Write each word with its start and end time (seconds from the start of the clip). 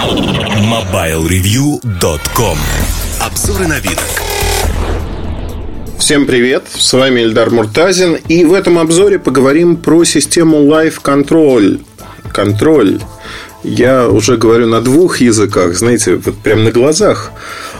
MobileReview.com 0.00 2.56
Обзоры 3.20 3.66
на 3.66 3.78
вид. 3.80 3.98
Всем 5.98 6.24
привет, 6.24 6.64
с 6.72 6.94
вами 6.94 7.20
Эльдар 7.20 7.50
Муртазин 7.50 8.14
И 8.14 8.46
в 8.46 8.54
этом 8.54 8.78
обзоре 8.78 9.18
поговорим 9.18 9.76
про 9.76 10.04
систему 10.04 10.62
Live 10.62 11.02
Control 11.02 11.82
Контроль 12.32 12.98
я 13.62 14.08
уже 14.08 14.38
говорю 14.38 14.68
на 14.68 14.80
двух 14.80 15.20
языках, 15.20 15.74
знаете, 15.74 16.16
вот 16.16 16.34
прям 16.38 16.64
на 16.64 16.70
глазах 16.70 17.30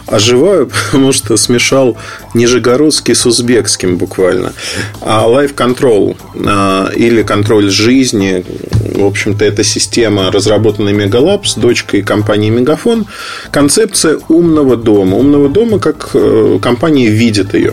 оживаю, 0.07 0.71
потому 0.87 1.13
что 1.13 1.39
смешал 1.39 1.97
нижегородский 2.35 3.15
с 3.15 3.25
узбекским 3.25 3.97
буквально. 3.97 4.53
А 5.01 5.27
Life 5.27 5.55
Control 5.55 6.19
а, 6.47 6.91
или 6.95 7.23
контроль 7.23 7.71
жизни, 7.71 8.45
в 9.03 9.07
общем-то, 9.07 9.45
это 9.45 9.65
система, 9.65 10.31
разработанная 10.31 10.95
Megalabs, 10.95 11.59
дочкой 11.59 12.03
компании 12.03 12.51
Мегафон. 12.51 13.07
Концепция 13.51 14.19
умного 14.29 14.77
дома. 14.77 15.17
Умного 15.17 15.49
дома, 15.49 15.79
как 15.79 16.11
э, 16.15 16.59
компания 16.63 17.09
видит 17.09 17.55
ее. 17.55 17.73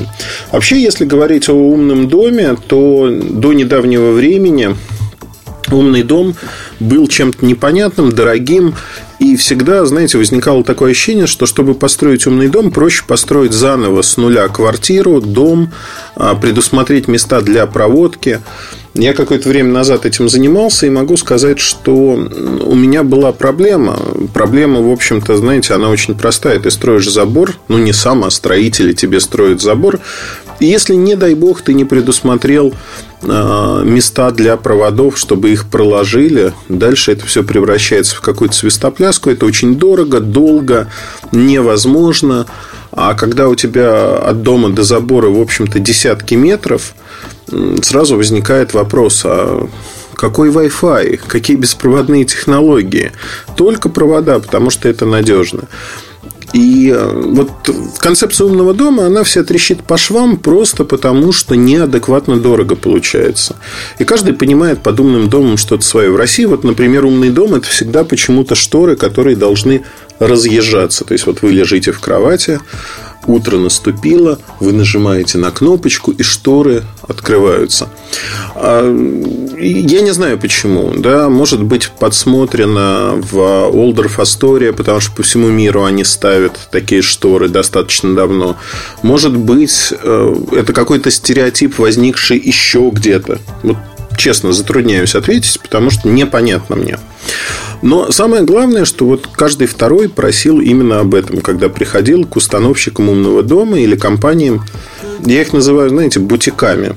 Вообще, 0.52 0.82
если 0.82 1.06
говорить 1.06 1.50
о 1.50 1.54
умном 1.54 2.08
доме, 2.08 2.56
то 2.68 3.10
до 3.10 3.54
недавнего 3.54 4.12
времени 4.12 4.76
умный 5.72 6.04
дом 6.04 6.36
был 6.80 7.08
чем-то 7.08 7.46
непонятным, 7.46 8.12
дорогим. 8.12 8.76
И 9.20 9.36
всегда, 9.36 9.86
знаете, 9.86 10.18
возникало 10.18 10.64
такое 10.64 10.92
ощущение, 10.92 11.26
что 11.26 11.46
чтобы 11.46 11.74
построить 11.74 12.28
умный 12.28 12.50
дом, 12.50 12.72
проще 12.72 13.04
построить 13.08 13.52
заново 13.52 14.04
с 14.04 14.16
нуля 14.18 14.48
квартиру, 14.48 15.22
дом, 15.22 15.72
а, 16.16 16.36
предусмотреть 16.36 17.08
места 17.08 17.42
для 17.42 17.66
проводки. 17.66 18.42
Я 18.98 19.14
какое-то 19.14 19.48
время 19.50 19.72
назад 19.72 20.08
этим 20.08 20.28
занимался 20.28 20.88
и 20.88 20.90
могу 20.90 21.18
сказать, 21.18 21.60
что 21.60 21.92
у 21.92 22.74
меня 22.74 23.04
была 23.04 23.32
проблема. 23.32 24.00
Проблема, 24.34 24.82
в 24.82 24.92
общем-то, 24.92 25.38
знаете, 25.38 25.76
она 25.76 25.90
очень 25.90 26.16
простая. 26.16 26.60
Ты 26.60 26.72
строишь 26.72 27.08
забор, 27.08 27.54
ну 27.68 27.78
не 27.78 27.94
сам, 27.94 28.24
а 28.24 28.32
строители 28.32 28.94
тебе 28.94 29.20
строят 29.20 29.62
забор. 29.62 30.00
И 30.60 30.66
если, 30.66 30.96
не 30.96 31.16
дай 31.16 31.36
бог, 31.36 31.62
ты 31.62 31.76
не 31.76 31.86
предусмотрел 31.86 32.74
а, 33.22 33.84
места 33.84 34.32
для 34.32 34.58
проводов, 34.58 35.20
чтобы 35.20 35.52
их 35.52 35.70
проложили. 35.70 36.54
Дальше 36.68 37.12
это 37.12 37.28
все 37.28 37.44
превращается 37.44 38.16
в 38.16 38.22
какую-то 38.22 38.56
свистопляску. 38.56 39.30
Это 39.30 39.46
очень 39.46 39.76
дорого, 39.76 40.22
долго, 40.22 40.90
невозможно. 41.32 42.48
А 42.92 43.14
когда 43.14 43.48
у 43.48 43.54
тебя 43.54 44.16
от 44.18 44.42
дома 44.42 44.70
до 44.70 44.82
забора, 44.82 45.30
в 45.30 45.40
общем-то, 45.40 45.78
десятки 45.78 46.34
метров, 46.34 46.96
сразу 47.82 48.18
возникает 48.18 48.74
вопрос, 48.74 49.24
а 49.26 49.68
какой 50.16 50.50
Wi-Fi, 50.50 51.22
какие 51.28 51.56
беспроводные 51.58 52.26
технологии? 52.26 53.12
Только 53.56 53.90
провода, 53.90 54.40
потому 54.40 54.70
что 54.70 54.90
это 54.90 55.06
надежно. 55.06 55.64
И 56.54 56.94
э, 56.96 57.12
вот 57.14 57.52
концепция 58.00 58.46
умного 58.48 58.74
дома, 58.74 59.06
она 59.06 59.24
вся 59.24 59.44
трещит 59.44 59.84
по 59.84 59.98
швам 59.98 60.38
просто 60.38 60.86
потому, 60.86 61.34
что 61.34 61.56
неадекватно 61.56 62.38
дорого 62.38 62.76
получается. 62.76 63.58
И 64.00 64.06
каждый 64.06 64.34
понимает 64.34 64.82
под 64.82 65.00
умным 65.00 65.30
домом 65.30 65.58
что-то 65.58 65.84
свое. 65.84 66.10
В 66.10 66.16
России, 66.16 66.46
вот, 66.46 66.64
например, 66.64 67.06
умный 67.06 67.30
дом– 67.32 67.54
это 67.56 67.68
всегда 67.68 68.06
почему-то 68.06 68.56
шторы, 68.56 68.96
которые 68.96 69.36
должны 69.36 69.84
разъезжаться. 70.20 71.04
То 71.04 71.12
есть, 71.14 71.26
вот 71.26 71.42
вы 71.42 71.52
лежите 71.52 71.92
в 71.92 72.00
кровати, 72.00 72.60
утро 73.26 73.58
наступило, 73.58 74.40
вы 74.60 74.72
нажимаете 74.72 75.38
на 75.38 75.52
кнопочку, 75.52 76.12
и 76.12 76.24
шторы 76.24 76.84
открываются. 77.08 77.90
А, 78.56 78.84
я 79.58 80.02
не 80.02 80.12
знаю 80.12 80.38
почему. 80.38 80.94
Да, 80.96 81.30
может 81.30 81.64
быть, 81.64 81.90
подсмотрено 82.00 83.14
в 83.16 83.68
Олдорф 83.68 84.20
Астория, 84.20 84.74
потому 84.74 85.00
что 85.00 85.16
по 85.16 85.24
всему 85.24 85.48
миру 85.48 85.84
они 85.84 86.04
ставят 86.04 86.54
такие 86.72 87.02
шторы 87.02 87.50
достаточно 87.50 88.16
давно. 88.16 88.58
Может 89.02 89.36
быть, 89.36 89.92
э, 89.92 90.36
это 90.52 90.74
какой-то 90.74 91.12
стереотип, 91.12 91.80
возникший 91.80 92.38
еще 92.38 92.90
где-то. 92.94 93.40
Вот 93.64 93.78
честно 94.18 94.52
затрудняюсь 94.52 95.16
ответить, 95.16 95.60
потому 95.62 95.90
что 95.90 96.10
непонятно 96.10 96.76
мне. 96.76 97.00
Но 97.82 98.12
самое 98.12 98.44
главное, 98.44 98.86
что 98.86 99.06
вот 99.06 99.28
каждый 99.32 99.68
второй 99.68 100.10
просил 100.10 100.60
именно 100.60 101.00
об 101.00 101.14
этом, 101.14 101.42
когда 101.42 101.70
приходил 101.70 102.26
к 102.26 102.36
установщикам 102.36 103.10
умного 103.10 103.44
дома 103.44 103.80
или 103.80 103.96
компаниям. 103.96 104.66
Я 105.26 105.42
их 105.42 105.54
называю, 105.54 105.90
знаете, 105.90 106.20
бутиками. 106.20 106.96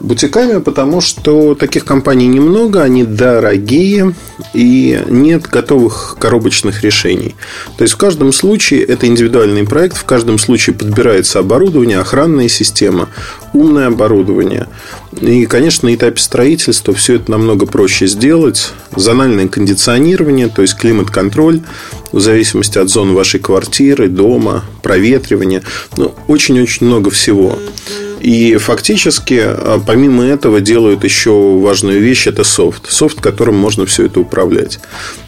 Бутиками, 0.00 0.60
потому 0.60 1.02
что 1.02 1.54
таких 1.54 1.84
компаний 1.84 2.26
немного, 2.26 2.82
они 2.82 3.04
дорогие 3.04 4.14
и 4.54 4.98
нет 5.08 5.46
готовых 5.46 6.16
коробочных 6.18 6.82
решений. 6.82 7.34
То 7.76 7.82
есть 7.82 7.94
в 7.94 7.98
каждом 7.98 8.32
случае 8.32 8.82
это 8.82 9.06
индивидуальный 9.06 9.66
проект, 9.66 9.98
в 9.98 10.04
каждом 10.04 10.38
случае 10.38 10.74
подбирается 10.74 11.38
оборудование, 11.38 11.98
охранная 11.98 12.48
система, 12.48 13.10
умное 13.52 13.88
оборудование. 13.88 14.68
И, 15.20 15.44
конечно, 15.44 15.88
на 15.90 15.94
этапе 15.94 16.18
строительства 16.18 16.94
все 16.94 17.16
это 17.16 17.30
намного 17.30 17.66
проще 17.66 18.06
сделать. 18.06 18.72
Зональное 18.96 19.48
кондиционирование, 19.48 20.48
то 20.48 20.62
есть 20.62 20.76
климат-контроль, 20.76 21.60
в 22.12 22.20
зависимости 22.20 22.78
от 22.78 22.88
зоны 22.88 23.12
вашей 23.12 23.38
квартиры, 23.38 24.08
дома, 24.08 24.64
проветривания. 24.82 25.62
Ну, 25.98 26.14
очень-очень 26.26 26.86
много 26.86 27.10
всего. 27.10 27.58
И 28.20 28.56
фактически, 28.56 29.40
а, 29.42 29.82
помимо 29.84 30.24
этого, 30.24 30.60
делают 30.60 31.04
еще 31.04 31.30
важную 31.58 32.00
вещь– 32.00 32.26
это 32.26 32.44
софт. 32.44 32.90
Софт, 32.90 33.20
которым 33.20 33.56
можно 33.56 33.86
все 33.86 34.06
это 34.06 34.20
управлять. 34.20 34.78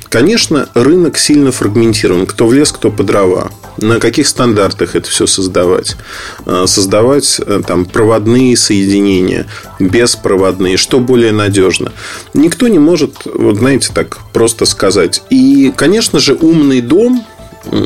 Конечно, 0.09 0.69
рынок 0.75 1.17
сильно 1.17 1.53
фрагментирован. 1.53 2.27
Кто 2.27 2.47
в 2.47 2.53
лес, 2.53 2.71
кто 2.71 2.91
по 2.91 3.03
дрова. 3.03 3.51
На 3.79 3.99
каких 3.99 4.27
стандартах 4.27 4.95
это 4.95 5.09
все 5.09 5.27
создавать? 5.27 5.97
А, 6.45 6.67
создавать 6.67 7.41
э, 7.45 7.63
там 7.67 7.87
проводные 7.87 8.55
соединения, 8.59 9.47
беспроводные, 9.81 10.77
что 10.77 11.01
более 11.01 11.33
надежно. 11.33 11.93
Никто 12.35 12.69
не 12.69 12.79
может, 12.79 13.23
вот 13.25 13.57
знаете, 13.57 13.91
так 13.95 14.19
просто 14.35 14.67
сказать. 14.67 15.23
И, 15.31 15.73
конечно 15.75 16.19
же, 16.19 16.35
умный 16.35 16.83
дом 16.83 17.25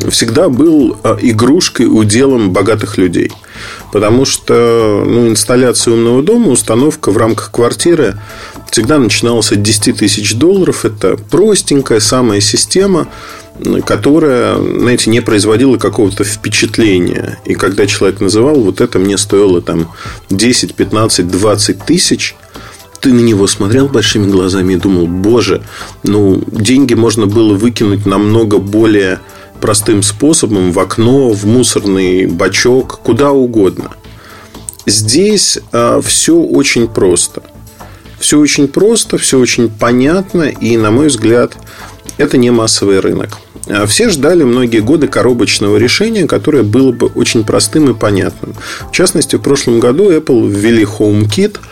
всегда 0.09 0.49
был 0.49 0.97
а, 1.03 1.17
игрушкой, 1.21 1.87
уделом 1.87 2.51
богатых 2.51 2.97
людей. 2.97 3.31
Потому 3.91 4.25
что 4.25 5.03
ну, 5.05 5.27
инсталляция 5.27 5.93
умного 5.93 6.21
дома, 6.21 6.49
установка 6.49 7.11
в 7.11 7.17
рамках 7.17 7.51
квартиры 7.51 8.19
всегда 8.71 8.97
начиналась 8.97 9.51
от 9.51 9.61
10 9.61 9.97
тысяч 9.97 10.35
долларов. 10.35 10.85
Это 10.85 11.17
простенькая 11.17 11.99
самая 11.99 12.41
система, 12.41 13.07
которая, 13.85 14.57
знаете, 14.57 15.09
не 15.09 15.21
производила 15.21 15.77
какого-то 15.77 16.23
впечатления. 16.23 17.39
И 17.45 17.55
когда 17.55 17.87
человек 17.87 18.19
называл, 18.19 18.59
вот 18.59 18.81
это 18.81 18.99
мне 18.99 19.17
стоило 19.17 19.61
там 19.61 19.91
10, 20.29 20.75
15, 20.75 21.27
20 21.27 21.85
тысяч– 21.85 22.35
ты 22.99 23.13
на 23.13 23.19
него 23.19 23.47
смотрел 23.47 23.87
большими 23.87 24.29
глазами 24.29 24.73
и 24.73 24.77
думал, 24.77 25.07
боже, 25.07 25.61
ну, 26.03 26.41
деньги 26.47 26.93
можно 26.93 27.25
было 27.25 27.53
выкинуть 27.53 28.05
намного 28.05 28.57
более 28.57 29.19
простым 29.67 30.01
способом 30.01 30.71
в 30.71 30.79
окно, 30.79 31.31
в 31.31 31.45
мусорный 31.45 32.25
бачок, 32.25 33.01
куда 33.03 33.33
угодно. 33.33 33.91
Здесь 34.85 35.59
э, 35.73 36.01
все 36.05 36.35
очень 36.37 36.87
просто. 36.87 37.43
Все 38.17 38.39
очень 38.39 38.69
просто, 38.69 39.17
все 39.17 39.37
очень 39.37 39.67
понятно, 39.67 40.43
и, 40.43 40.77
на 40.77 40.89
мой 40.89 41.07
взгляд, 41.07 41.57
это 42.15 42.37
не 42.37 42.49
массовый 42.49 43.01
рынок. 43.01 43.39
А 43.67 43.85
все 43.87 44.07
ждали 44.07 44.43
многие 44.43 44.79
годы 44.79 45.09
коробочного 45.09 45.75
решения, 45.75 46.27
которое 46.27 46.63
было 46.63 46.93
бы 46.93 47.07
очень 47.07 47.43
простым 47.43 47.91
и 47.91 47.93
понятным. 47.93 48.55
В 48.89 48.93
частности, 48.93 49.35
в 49.35 49.41
прошлом 49.41 49.81
году 49.81 50.09
Apple 50.09 50.47
ввели 50.49 50.85
HomeKit– 50.85 51.57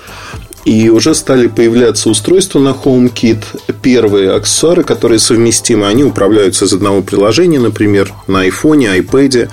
и 0.66 0.90
уже 0.90 1.14
стали 1.14 1.48
появляться 1.48 2.10
устройства 2.10 2.60
на 2.60 2.70
HomeKit. 2.70 3.44
Первые 3.84 4.32
аксессуары, 4.32 4.84
которые 4.84 5.20
совместимы, 5.20 5.88
они 5.88 6.04
управляются 6.04 6.66
из 6.66 6.74
одного 6.74 7.04
приложения, 7.04 7.60
например, 7.60 8.12
на 8.28 8.48
iPhone, 8.48 9.00
iPad. 9.00 9.50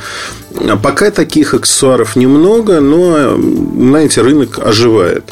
А 0.68 0.76
пока 0.76 1.10
таких 1.10 1.52
аксессуаров 1.52 2.16
немного, 2.16 2.80
но, 2.80 3.36
знаете, 3.36 4.22
рынок 4.22 4.58
оживает. 4.64 5.24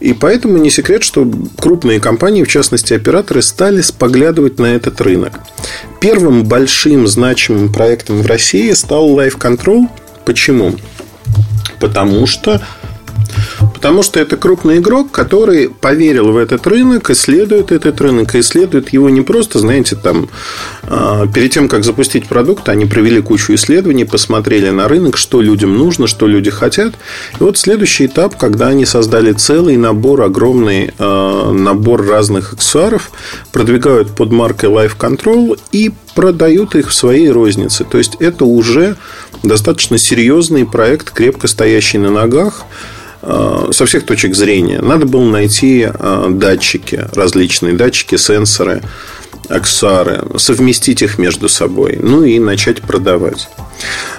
И 0.00 0.12
поэтому 0.14 0.58
не 0.58 0.70
секрет, 0.70 1.04
что 1.04 1.30
крупные 1.60 2.00
компании, 2.00 2.42
в 2.42 2.48
частности 2.48 2.92
операторы, 2.92 3.40
стали 3.40 3.82
споглядывать 3.82 4.58
на 4.58 4.66
этот 4.66 5.00
рынок. 5.00 5.34
Первым 6.00 6.42
большим 6.42 7.06
значимым 7.06 7.72
проектом 7.72 8.20
в 8.20 8.26
России 8.26 8.72
стал 8.72 9.08
Life 9.16 9.38
Control. 9.38 9.86
Почему? 10.24 10.74
Потому 11.78 12.26
что 12.26 12.60
Потому 13.74 14.02
что 14.02 14.20
это 14.20 14.36
крупный 14.36 14.78
игрок, 14.78 15.10
который 15.10 15.68
поверил 15.68 16.32
в 16.32 16.36
этот 16.36 16.66
рынок, 16.66 17.10
исследует 17.10 17.72
этот 17.72 18.00
рынок, 18.00 18.34
и 18.34 18.40
исследует 18.40 18.92
его 18.92 19.10
не 19.10 19.20
просто, 19.20 19.58
знаете, 19.58 19.96
там, 19.96 20.28
а, 20.84 21.26
перед 21.26 21.52
тем, 21.52 21.68
как 21.68 21.84
запустить 21.84 22.26
продукт, 22.26 22.68
они 22.68 22.86
провели 22.86 23.20
кучу 23.20 23.54
исследований, 23.54 24.04
посмотрели 24.04 24.70
на 24.70 24.88
рынок, 24.88 25.16
что 25.16 25.40
людям 25.40 25.76
нужно, 25.76 26.06
что 26.06 26.26
люди 26.26 26.50
хотят. 26.50 26.94
И 27.40 27.42
вот 27.42 27.58
следующий 27.58 28.06
этап, 28.06 28.36
когда 28.36 28.68
они 28.68 28.86
создали 28.86 29.32
целый 29.32 29.76
набор, 29.76 30.22
огромный 30.22 30.92
а, 30.98 31.52
набор 31.52 32.06
разных 32.06 32.54
аксессуаров, 32.54 33.10
продвигают 33.52 34.14
под 34.14 34.32
маркой 34.32 34.70
Life 34.70 34.96
Control 34.98 35.58
и 35.72 35.92
продают 36.14 36.74
их 36.74 36.90
в 36.90 36.94
своей 36.94 37.30
рознице. 37.30 37.84
То 37.84 37.98
есть 37.98 38.16
это 38.20 38.44
уже 38.44 38.96
достаточно 39.42 39.98
серьезный 39.98 40.64
проект, 40.64 41.10
крепко 41.10 41.48
стоящий 41.48 41.98
на 41.98 42.10
ногах 42.10 42.64
со 43.72 43.86
всех 43.86 44.04
точек 44.04 44.34
зрения. 44.34 44.80
Надо 44.80 45.06
было 45.06 45.24
найти 45.24 45.88
э, 45.88 46.26
датчики, 46.30 47.08
различные 47.14 47.74
датчики, 47.74 48.16
сенсоры, 48.16 48.82
аксессуары, 49.48 50.22
совместить 50.38 51.02
их 51.02 51.18
между 51.18 51.48
собой, 51.48 51.98
ну 52.00 52.24
и 52.24 52.38
начать 52.38 52.82
продавать. 52.82 53.48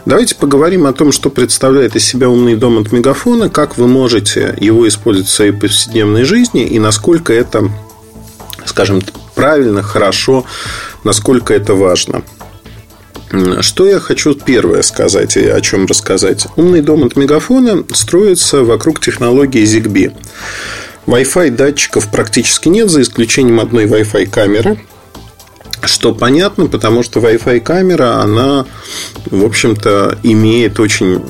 Давайте 0.06 0.36
поговорим 0.36 0.86
о 0.86 0.94
том, 0.94 1.12
что 1.12 1.30
представляет 1.30 1.96
из 1.96 2.06
себя 2.06 2.30
умный 2.30 2.56
дом 2.56 2.78
от 2.80 2.92
Мегафона, 2.92 3.50
как 3.50 3.78
вы 3.78 3.88
можете 3.88 4.56
его 4.60 4.88
использовать 4.88 5.30
в 5.30 5.34
своей 5.34 5.52
повседневной 5.52 6.24
жизни 6.24 6.64
и 6.64 6.80
насколько 6.80 7.34
это, 7.34 7.70
скажем, 8.66 9.02
правильно, 9.34 9.82
хорошо, 9.82 10.46
насколько 11.04 11.54
это 11.54 11.74
важно. 11.74 12.24
Что 13.62 13.88
я 13.88 14.00
хочу 14.00 14.36
первое 14.36 14.82
сказать 14.84 15.36
и 15.38 15.48
о 15.48 15.60
чем 15.62 15.86
рассказать? 15.88 16.48
Умный 16.56 16.82
дом 16.82 17.04
от 17.04 17.16
Мегафона 17.16 17.84
строится 17.92 18.64
вокруг 18.64 19.00
технологии 19.00 19.64
ZigBee. 19.64 20.16
Wi-Fi 21.08 21.52
датчиков 21.52 22.10
практически 22.12 22.68
нет, 22.68 22.90
за 22.90 23.02
исключением 23.02 23.60
одной 23.60 23.86
Wi-Fi 23.86 24.28
камеры. 24.28 24.80
Что 25.84 26.14
понятно, 26.16 26.66
потому 26.66 27.04
что 27.04 27.20
Wi-Fi 27.20 27.60
камера, 27.60 28.22
она, 28.22 28.66
в 29.30 29.44
общем-то, 29.44 30.18
имеет 30.24 30.80
очень 30.80 31.22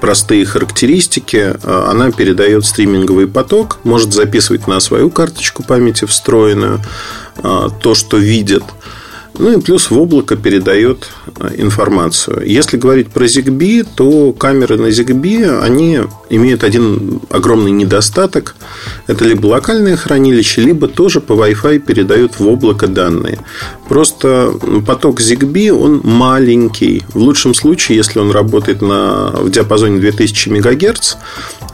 простые 0.00 0.44
характеристики. 0.44 1.54
Она 1.64 2.12
передает 2.12 2.64
стриминговый 2.64 3.26
поток, 3.26 3.78
может 3.82 4.12
записывать 4.12 4.68
на 4.68 4.78
свою 4.78 5.10
карточку 5.10 5.64
памяти 5.64 6.04
встроенную 6.04 6.80
а, 7.38 7.70
то, 7.70 7.94
что 7.94 8.16
видит– 8.16 8.64
ну 9.38 9.58
и 9.58 9.60
плюс 9.60 9.90
в 9.90 9.98
облако 9.98 10.36
передает 10.36 11.08
э, 11.38 11.54
информацию. 11.58 12.42
Если 12.46 12.76
говорить 12.76 13.08
про 13.08 13.26
ZigBee, 13.26 13.86
то 13.94 14.32
камеры 14.32 14.76
на 14.76 14.86
ZigBee, 14.86 15.60
они 15.62 16.00
имеют 16.30 16.64
один 16.64 17.20
огромный 17.30 17.70
недостаток. 17.70 18.56
Это 19.06 19.24
либо 19.24 19.46
локальное 19.46 19.96
хранилище, 19.96 20.62
либо 20.62 20.88
тоже 20.88 21.20
по 21.20 21.32
Wi-Fi 21.32 21.78
передают 21.80 22.38
в 22.38 22.46
облако 22.46 22.86
данные. 22.86 23.38
Просто 23.88 24.52
поток 24.86 25.20
ZigBee, 25.20 25.70
он 25.70 26.00
маленький. 26.02 27.04
В 27.08 27.18
лучшем 27.18 27.54
случае, 27.54 27.98
если 27.98 28.18
он 28.18 28.30
работает 28.30 28.82
на, 28.82 29.30
в 29.30 29.50
диапазоне 29.50 30.00
2000 30.00 30.48
МГц, 30.48 31.14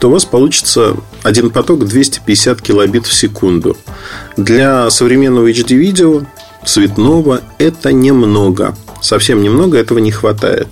то 0.00 0.08
у 0.08 0.12
вас 0.12 0.24
получится 0.24 0.96
один 1.22 1.50
поток 1.50 1.86
250 1.86 2.60
килобит 2.60 3.06
в 3.06 3.12
секунду. 3.12 3.76
Для 4.36 4.90
современного 4.90 5.48
HD-видео 5.48 6.22
цветного– 6.64 7.40
это 7.58 7.92
немного. 7.92 8.76
Совсем 9.00 9.42
немного 9.42 9.78
этого 9.78 9.98
не 9.98 10.12
хватает. 10.12 10.68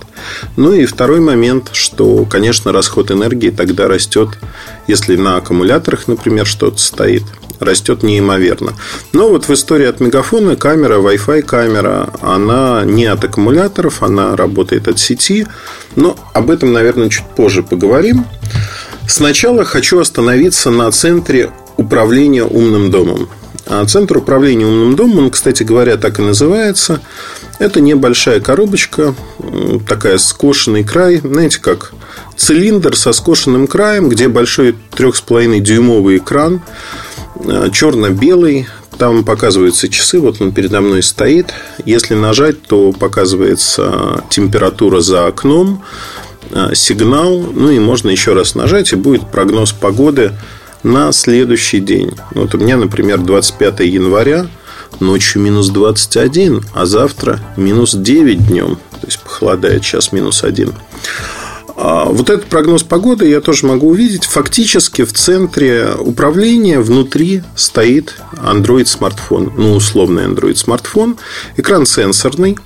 Ну 0.55 0.71
и 0.71 0.85
второй 0.85 1.19
момент, 1.19 1.71
что, 1.73 2.25
конечно, 2.25 2.71
расход 2.71 3.11
энергии 3.11 3.49
тогда 3.49 3.87
растет, 3.87 4.29
если 4.87 5.17
на 5.17 5.35
аккумуляторах, 5.35 6.07
например, 6.07 6.45
что-то 6.45 6.77
стоит, 6.77 7.23
растет 7.59 8.03
неимоверно. 8.03 8.73
Но 9.11 9.29
вот 9.29 9.49
в 9.49 9.53
истории 9.53 9.85
от 9.85 9.99
Мегафона 9.99 10.55
камера, 10.55 10.99
Wi-Fi 10.99 11.41
камера, 11.41 12.09
она 12.21 12.83
не 12.85 13.05
от 13.05 13.23
аккумуляторов, 13.23 14.01
она 14.01 14.35
работает 14.37 14.87
от 14.87 14.97
сети. 14.97 15.45
Но 15.97 16.15
об 16.33 16.49
этом, 16.51 16.71
наверное, 16.71 17.09
чуть 17.09 17.25
позже 17.35 17.63
поговорим. 17.63 18.25
Сначала 19.07 19.65
хочу 19.65 19.99
остановиться 19.99 20.71
на 20.71 20.89
центре 20.91 21.51
управления 21.75 22.43
умным 22.43 22.91
домом. 22.91 23.27
А 23.67 23.85
центр 23.85 24.17
управления 24.17 24.65
умным 24.65 24.95
домом, 24.95 25.25
он, 25.25 25.31
кстати 25.31 25.63
говоря, 25.63 25.97
так 25.97 26.19
и 26.19 26.21
называется. 26.21 27.01
Это 27.59 27.79
небольшая 27.79 28.39
коробочка, 28.39 29.13
такая 29.87 30.17
скошенный 30.17 30.83
край, 30.83 31.17
знаете, 31.17 31.59
как 31.59 31.93
цилиндр 32.35 32.95
со 32.97 33.13
скошенным 33.13 33.67
краем, 33.67 34.09
где 34.09 34.27
большой 34.27 34.75
3,5 34.91 35.59
дюймовый 35.59 36.17
экран, 36.17 36.61
э, 37.35 37.69
черно-белый, 37.71 38.67
там 38.97 39.23
показываются 39.23 39.89
часы, 39.89 40.19
вот 40.19 40.41
он 40.41 40.51
передо 40.51 40.81
мной 40.81 41.03
стоит. 41.03 41.53
Если 41.85 42.13
нажать, 42.13 42.61
то 42.63 42.91
показывается 42.91 44.23
температура 44.29 45.01
за 45.01 45.27
окном, 45.27 45.83
э, 46.51 46.73
сигнал, 46.73 47.39
ну 47.39 47.69
и 47.69 47.79
можно 47.79 48.09
еще 48.09 48.33
раз 48.33 48.55
нажать, 48.55 48.91
и 48.91 48.95
будет 48.95 49.29
прогноз 49.31 49.71
погоды 49.71 50.33
на 50.83 51.11
следующий 51.11 51.79
день. 51.79 52.13
Вот 52.33 52.55
у 52.55 52.57
меня, 52.57 52.77
например, 52.77 53.19
25 53.19 53.79
января, 53.81 54.47
ночью 54.99 55.41
минус 55.41 55.69
21, 55.69 56.63
а 56.73 56.85
завтра 56.85 57.39
минус 57.57 57.93
9 57.93 58.47
днем. 58.47 58.77
То 58.91 59.07
есть 59.07 59.19
похолодает 59.19 59.83
сейчас 59.83 60.11
минус 60.11 60.43
1. 60.43 60.73
А 61.83 62.05
вот 62.05 62.29
этот 62.29 62.45
прогноз 62.45 62.83
погоды 62.83 63.27
я 63.27 63.41
тоже 63.41 63.65
могу 63.65 63.89
увидеть. 63.89 64.25
Фактически 64.25 65.03
в 65.03 65.13
центре 65.13 65.89
управления 65.97 66.79
внутри 66.79 67.41
стоит 67.55 68.15
Android 68.33 68.85
смартфон, 68.85 69.51
ну 69.57 69.73
условный 69.73 70.25
Android 70.25 70.55
смартфон, 70.55 71.17
экран 71.57 71.85
сенсорный, 71.85 72.57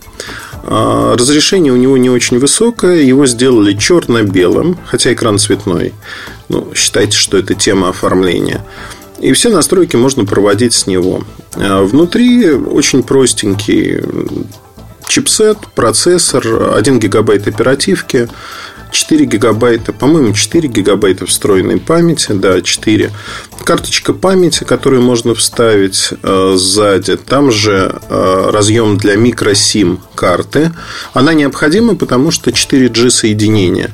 Разрешение 0.67 1.71
у 1.71 1.75
него 1.75 1.97
не 1.97 2.09
очень 2.09 2.39
высокое, 2.39 3.01
его 3.01 3.27
сделали 3.27 3.73
черно-белым, 3.77 4.77
хотя 4.85 5.13
экран 5.13 5.37
цветной. 5.37 5.93
Ну, 6.49 6.71
считайте, 6.73 7.17
что 7.17 7.37
это 7.37 7.53
тема 7.53 7.89
оформления. 7.89 8.65
И 9.19 9.31
все 9.33 9.49
настройки 9.49 9.95
можно 9.95 10.25
проводить 10.25 10.73
с 10.73 10.87
него. 10.87 11.23
А, 11.55 11.83
внутри 11.83 12.51
очень 12.51 13.03
простенький 13.03 14.01
чипсет, 15.07 15.57
процессор, 15.75 16.73
1 16.75 16.99
гигабайт 16.99 17.47
оперативки, 17.47 18.27
4 18.91 19.25
гигабайта, 19.25 19.93
по-моему, 19.93 20.33
4 20.33 20.67
гигабайта 20.69 21.25
встроенной 21.25 21.79
памяти, 21.79 22.31
да, 22.31 22.61
4. 22.61 23.11
Карточка 23.63 24.13
памяти, 24.13 24.63
которую 24.63 25.01
можно 25.01 25.33
вставить 25.35 26.09
э, 26.21 26.53
сзади. 26.55 27.17
Там 27.17 27.51
же 27.51 27.99
э, 28.09 28.49
разъем 28.51 28.97
для 28.97 29.15
микросим 29.15 29.99
карты. 30.13 30.71
Она 31.13 31.33
необходима, 31.33 31.95
потому 31.95 32.31
что 32.31 32.51
4G 32.51 33.09
соединение. 33.09 33.91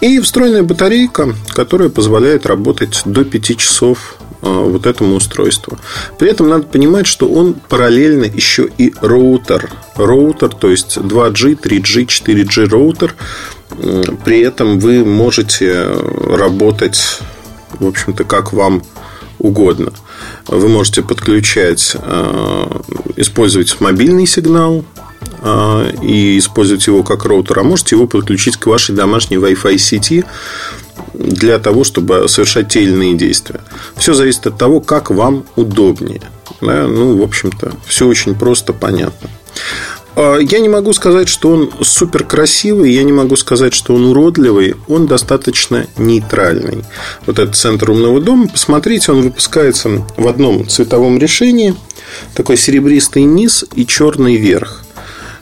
И 0.00 0.20
встроенная 0.20 0.62
батарейка, 0.62 1.34
которая 1.48 1.88
позволяет 1.88 2.46
работать 2.46 3.02
до 3.04 3.24
5 3.24 3.58
часов 3.58 4.17
вот 4.40 4.86
этому 4.86 5.16
устройству. 5.16 5.78
При 6.18 6.30
этом 6.30 6.48
надо 6.48 6.64
понимать, 6.64 7.06
что 7.06 7.28
он 7.28 7.54
параллельно 7.54 8.24
еще 8.24 8.68
и 8.78 8.94
роутер. 9.00 9.70
Роутер, 9.96 10.50
то 10.50 10.70
есть 10.70 10.96
2G, 10.96 11.60
3G, 11.60 12.06
4G 12.06 12.68
роутер 12.68 13.14
при 14.24 14.40
этом 14.40 14.78
вы 14.78 15.04
можете 15.04 15.84
работать, 15.84 17.20
в 17.78 17.86
общем-то, 17.86 18.24
как 18.24 18.52
вам 18.52 18.82
угодно. 19.38 19.92
Вы 20.46 20.68
можете 20.68 21.02
подключать, 21.02 21.96
э, 22.00 22.80
использовать 23.16 23.80
мобильный 23.80 24.26
сигнал 24.26 24.84
э, 25.42 25.92
и 26.02 26.38
использовать 26.38 26.86
его 26.86 27.02
как 27.02 27.24
роутер, 27.24 27.60
а 27.60 27.62
можете 27.62 27.94
его 27.94 28.06
подключить 28.06 28.56
к 28.56 28.66
вашей 28.66 28.94
домашней 28.94 29.36
Wi-Fi 29.36 29.78
сети 29.78 30.24
для 31.14 31.58
того, 31.58 31.84
чтобы 31.84 32.28
совершать 32.28 32.68
те 32.68 32.82
или 32.82 32.92
иные 32.92 33.14
действия. 33.14 33.60
Все 33.96 34.14
зависит 34.14 34.46
от 34.46 34.58
того, 34.58 34.80
как 34.80 35.10
вам 35.10 35.44
удобнее. 35.56 36.22
Да? 36.60 36.86
Ну, 36.86 37.16
в 37.16 37.22
общем-то, 37.22 37.72
все 37.86 38.06
очень 38.06 38.34
просто, 38.34 38.72
понятно. 38.72 39.30
А, 40.16 40.38
я 40.38 40.58
не 40.58 40.68
могу 40.68 40.92
сказать, 40.92 41.28
что 41.28 41.50
он 41.50 41.70
супер 41.82 42.24
красивый, 42.24 42.92
я 42.92 43.04
не 43.04 43.12
могу 43.12 43.36
сказать, 43.36 43.72
что 43.72 43.94
он 43.94 44.06
уродливый, 44.06 44.74
он 44.88 45.06
достаточно 45.06 45.86
нейтральный. 45.96 46.84
Вот 47.24 47.38
этот 47.38 47.54
центр 47.54 47.90
умного 47.90 48.20
дома, 48.20 48.48
посмотрите, 48.48 49.12
он 49.12 49.22
выпускается 49.22 50.04
в 50.16 50.26
одном 50.26 50.68
цветовом 50.68 51.18
решении, 51.18 51.76
такой 52.34 52.56
серебристый 52.56 53.22
низ 53.22 53.64
и 53.74 53.86
черный 53.86 54.36
верх 54.36 54.82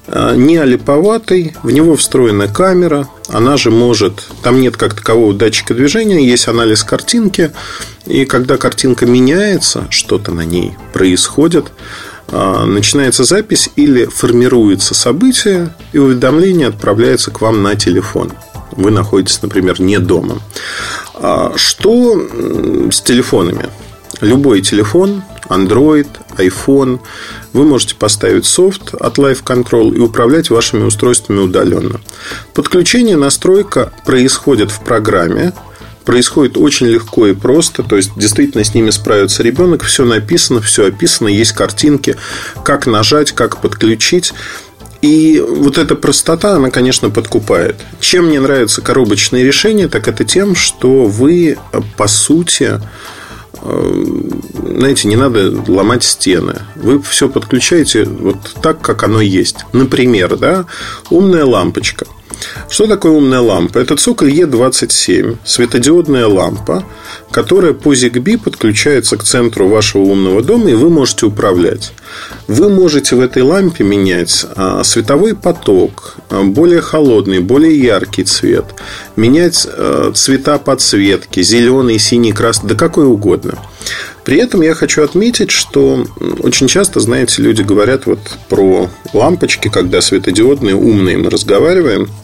не 0.09 0.57
олиповатый, 0.57 1.57
в 1.63 1.71
него 1.71 1.97
встроена 1.97 2.49
камера, 2.49 3.09
она 3.29 3.57
же 3.57 3.71
может, 3.71 4.25
там 4.43 4.61
нет 4.61 4.77
как 4.77 4.95
такового 4.95 5.35
датчика 5.35 5.75
движения, 5.75 6.25
есть 6.25 6.49
анализ 6.49 6.85
картинки, 6.85 7.51
и 8.07 8.25
когда 8.25 8.57
картинка 8.57 9.07
меняется, 9.07 9.87
что-то 9.91 10.33
на 10.33 10.45
ней 10.45 10.75
происходит, 10.93 11.73
а, 12.29 12.65
начинается 12.67 13.25
запись 13.25 13.71
или 13.77 14.07
формируется 14.07 14.95
событие, 14.95 15.75
и 15.93 15.99
уведомление 15.99 16.69
отправляется 16.69 17.31
к 17.31 17.41
вам 17.41 17.63
на 17.63 17.77
телефон. 17.77 18.33
Вы 18.73 18.91
находитесь, 18.91 19.41
например, 19.43 19.81
не 19.81 19.99
дома. 19.99 20.41
А 21.15 21.53
что 21.57 22.21
с 22.91 23.01
телефонами? 23.01 23.67
Любой 24.21 24.61
телефон, 24.61 25.23
Android, 25.49 26.09
iPhone, 26.37 27.01
вы 27.53 27.65
можете 27.65 27.95
поставить 27.95 28.47
софт 28.47 28.95
от 28.95 29.19
Live 29.19 29.43
Control 29.43 29.95
и 29.95 30.01
управлять 30.01 30.51
вашими 30.51 30.85
устройствами 30.85 31.41
удаленно. 31.41 32.01
Подключение, 32.55 33.17
настройка 33.17 33.93
происходит 34.05 34.71
в 34.71 34.81
программе, 34.81 35.53
происходит 36.05 36.57
очень 36.57 36.87
легко 36.87 37.27
и 37.27 37.35
просто. 37.35 37.83
То 37.83 37.97
есть, 37.97 38.13
действительно, 38.17 38.65
с 38.65 38.75
ними 38.75 38.91
справится 38.91 39.43
ребенок. 39.43 39.83
Все 39.83 40.05
написано, 40.05 40.63
все 40.63 40.87
описано, 40.87 41.29
есть 41.29 41.53
картинки, 41.53 42.17
как 42.65 42.87
нажать, 42.87 43.33
как 43.33 43.61
подключить. 43.61 44.33
И 45.03 45.45
вот 45.47 45.77
эта 45.77 45.95
простота, 45.95 46.55
она, 46.57 46.71
конечно, 46.71 47.11
подкупает. 47.11 47.77
Чем 48.01 48.27
мне 48.27 48.41
нравятся 48.41 48.81
коробочные 48.81 49.45
решения, 49.45 49.89
так 49.89 50.09
это 50.09 50.25
тем, 50.25 50.55
что 50.55 51.05
вы, 51.05 51.59
по 51.97 52.07
сути, 52.07 52.81
знаете, 53.67 55.09
не 55.09 55.17
надо 55.17 55.53
ломать 55.67 56.05
стены. 56.05 56.63
Вы 56.77 57.01
все 57.03 57.29
подключаете 57.29 58.05
вот 58.05 58.37
так, 58.63 58.81
как 58.81 59.03
оно 59.03 59.21
есть. 59.21 59.65
Например, 59.73 60.37
да, 60.37 60.67
умная 61.11 61.45
лампочка. 61.45 62.07
Что 62.69 62.87
такое 62.87 63.13
умная 63.13 63.41
лампа? 63.41 63.79
Это 63.79 63.97
цоколь 63.97 64.33
Е27, 64.33 65.39
светодиодная 65.45 66.27
лампа, 66.27 66.85
которая 67.31 67.73
по 67.73 67.93
ZigBee 67.93 68.39
подключается 68.39 69.17
к 69.17 69.23
центру 69.23 69.69
вашего 69.69 70.03
умного 70.03 70.43
дома, 70.43 70.71
и 70.71 70.75
вы 70.75 70.91
можете 70.91 71.27
управлять. 71.27 71.93
Вы 72.49 72.69
можете 72.69 73.17
в 73.17 73.21
этой 73.21 73.43
лампе 73.43 73.85
менять 73.85 74.47
а, 74.57 74.83
световой 74.85 75.35
поток, 75.35 76.17
а, 76.29 76.43
более 76.43 76.81
холодный, 76.81 77.39
более 77.39 77.79
яркий 77.81 78.25
цвет, 78.25 78.65
менять 79.15 79.67
а, 79.71 80.13
цвета 80.13 80.59
подсветки, 80.59 81.43
зеленый, 81.43 81.99
синий, 81.99 82.33
красный, 82.33 82.71
да 82.71 82.75
какой 82.75 83.07
угодно. 83.07 83.59
При 84.25 84.39
этом 84.39 84.63
я 84.63 84.75
хочу 84.75 85.03
отметить, 85.03 85.53
что 85.53 86.05
очень 86.41 86.67
часто, 86.67 86.99
знаете, 86.99 87.43
люди 87.43 87.63
говорят 87.63 88.07
вот 88.07 88.19
про 88.49 88.91
лампочки, 89.13 89.69
когда 89.69 90.01
светодиодные, 90.01 90.75
умные 90.75 91.17
мы 91.17 91.31
разговариваем– 91.31 92.09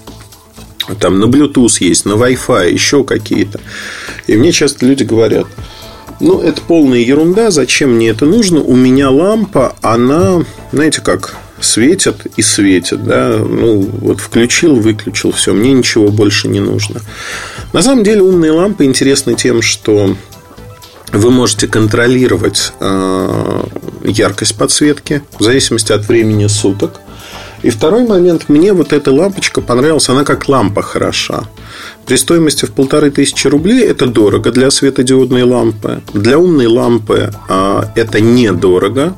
там 0.99 1.21
на 1.21 1.25
Bluetooth 1.25 1.77
есть, 1.81 2.05
на 2.05 2.13
Wi-Fi, 2.13 2.71
еще 2.71 3.05
какие-то. 3.05 3.61
И 4.27 4.37
мне 4.37 4.53
часто 4.53 4.87
люди 4.87 5.05
говорят, 5.05 5.47
ну, 6.21 6.41
это 6.41 6.61
полная 6.63 7.01
ерунда, 7.01 7.51
зачем 7.51 7.97
мне 7.97 8.09
это 8.09 8.27
нужно? 8.27 8.61
У 8.61 8.77
меня 8.77 9.11
лампа, 9.11 9.75
она, 9.83 10.45
знаете 10.71 11.01
как, 11.01 11.37
светит 11.61 12.27
и 12.37 12.43
светит, 12.43 13.05
да, 13.05 13.39
ну, 13.39 13.81
вот 13.81 14.21
включил, 14.21 14.77
выключил, 14.77 15.33
все, 15.33 15.53
мне 15.53 15.73
ничего 15.73 16.09
больше 16.09 16.49
не 16.49 16.61
нужно. 16.61 17.01
На 17.73 17.83
самом 17.83 18.05
деле 18.05 18.23
умные 18.23 18.53
лампы 18.53 18.85
интересны 18.85 19.35
тем, 19.35 19.63
что 19.63 20.17
вы 21.13 21.31
можете 21.31 21.67
контролировать 21.69 22.73
э, 22.81 23.65
яркость 24.05 24.57
подсветки 24.57 25.23
в 25.39 25.43
зависимости 25.43 25.93
от 25.93 26.07
времени 26.09 26.47
суток. 26.47 27.01
И 27.63 27.71
второй 27.71 28.07
момент, 28.07 28.49
мне 28.49 28.73
вот 28.73 28.93
эта 28.93 29.13
лампочка 29.13 29.61
понравилась, 29.61 30.09
она 30.09 30.25
как 30.25 30.49
лампа 30.49 30.83
хороша. 30.83 31.45
При 32.07 32.17
стоимости 32.17 32.65
в 32.65 32.73
полторы 32.73 33.11
тысячи 33.11 33.47
рублей 33.47 33.85
это 33.85 34.07
дорого 34.07 34.51
для 34.51 34.71
светодиодной 34.71 35.45
лампы. 35.45 36.03
Для 36.13 36.39
умной 36.39 36.67
лампы 36.67 37.33
а, 37.49 37.93
это 37.95 38.21
недорого. 38.21 39.17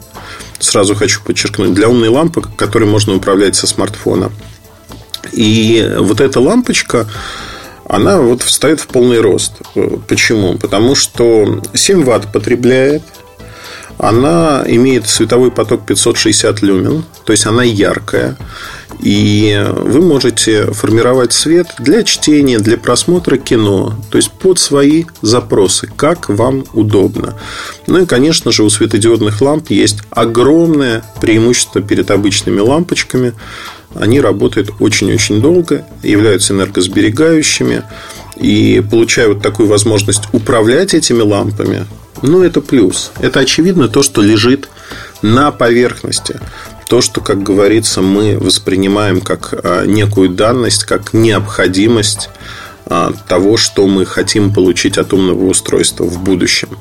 Сразу 0.58 0.94
хочу 0.94 1.22
подчеркнуть, 1.22 1.74
для 1.74 1.88
умной 1.88 2.08
лампы, 2.08 2.42
которой 2.56 2.84
можно 2.84 3.14
управлять 3.14 3.56
со 3.56 3.66
смартфона. 3.66 4.30
И 5.32 5.96
вот 5.98 6.20
эта 6.20 6.38
лампочка, 6.38 7.08
она 7.86 8.20
вот 8.20 8.42
встает 8.42 8.80
в 8.80 8.86
полный 8.86 9.20
рост. 9.20 9.54
Почему? 10.06 10.58
Потому 10.58 10.94
что 10.94 11.62
7 11.72 12.04
ватт 12.04 12.30
потребляет, 12.30 13.02
она 13.98 14.64
имеет 14.66 15.08
световой 15.08 15.50
поток 15.50 15.86
560 15.86 16.62
люмен, 16.62 17.04
то 17.24 17.32
есть 17.32 17.46
она 17.46 17.62
яркая. 17.62 18.36
И 19.00 19.62
вы 19.72 20.00
можете 20.00 20.72
формировать 20.72 21.32
свет 21.32 21.66
для 21.78 22.04
чтения, 22.04 22.58
для 22.58 22.78
просмотра 22.78 23.36
кино, 23.36 23.94
то 24.10 24.18
есть 24.18 24.30
под 24.30 24.58
свои 24.58 25.04
запросы, 25.20 25.88
как 25.96 26.28
вам 26.28 26.64
удобно. 26.72 27.34
Ну 27.86 28.02
и, 28.02 28.06
конечно 28.06 28.52
же, 28.52 28.62
у 28.62 28.70
светодиодных 28.70 29.40
ламп 29.40 29.70
есть 29.70 29.98
огромное 30.10 31.04
преимущество 31.20 31.82
перед 31.82 32.10
обычными 32.10 32.60
лампочками. 32.60 33.34
Они 33.94 34.20
работают 34.20 34.70
очень-очень 34.80 35.40
долго, 35.40 35.86
являются 36.02 36.52
энергосберегающими. 36.52 37.82
И 38.36 38.82
получая 38.90 39.28
вот 39.28 39.42
такую 39.42 39.68
возможность 39.68 40.24
управлять 40.32 40.94
этими 40.94 41.20
лампами, 41.20 41.86
ну, 42.26 42.42
это 42.42 42.62
плюс. 42.62 43.12
Это 43.20 43.40
очевидно 43.40 43.88
то, 43.88 44.02
что 44.02 44.22
лежит 44.22 44.70
на 45.20 45.50
поверхности. 45.50 46.40
То, 46.88 47.02
что, 47.02 47.20
как 47.20 47.42
говорится, 47.42 48.00
мы 48.00 48.38
воспринимаем 48.38 49.20
как 49.20 49.52
а, 49.52 49.84
некую 49.84 50.30
данность, 50.30 50.84
как 50.84 51.12
необходимость 51.12 52.30
а, 52.86 53.12
того, 53.28 53.58
что 53.58 53.86
мы 53.86 54.06
хотим 54.06 54.54
получить 54.54 54.96
от 54.96 55.12
умного 55.12 55.44
устройства 55.44 56.04
в 56.04 56.22
будущем. 56.22 56.78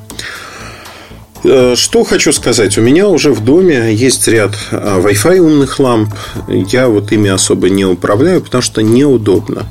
Э, 1.44 1.74
что 1.76 2.04
хочу 2.04 2.32
сказать. 2.32 2.78
У 2.78 2.80
меня 2.80 3.06
уже 3.08 3.32
в 3.32 3.44
доме 3.44 3.94
есть 3.94 4.26
ряд 4.28 4.56
а, 4.70 4.98
Wi-Fi 4.98 5.40
умных 5.40 5.78
ламп. 5.78 6.14
Я 6.48 6.88
вот 6.88 7.12
ими 7.12 7.28
особо 7.28 7.68
не 7.68 7.84
управляю, 7.84 8.40
потому 8.40 8.62
что 8.62 8.82
неудобно 8.82 9.66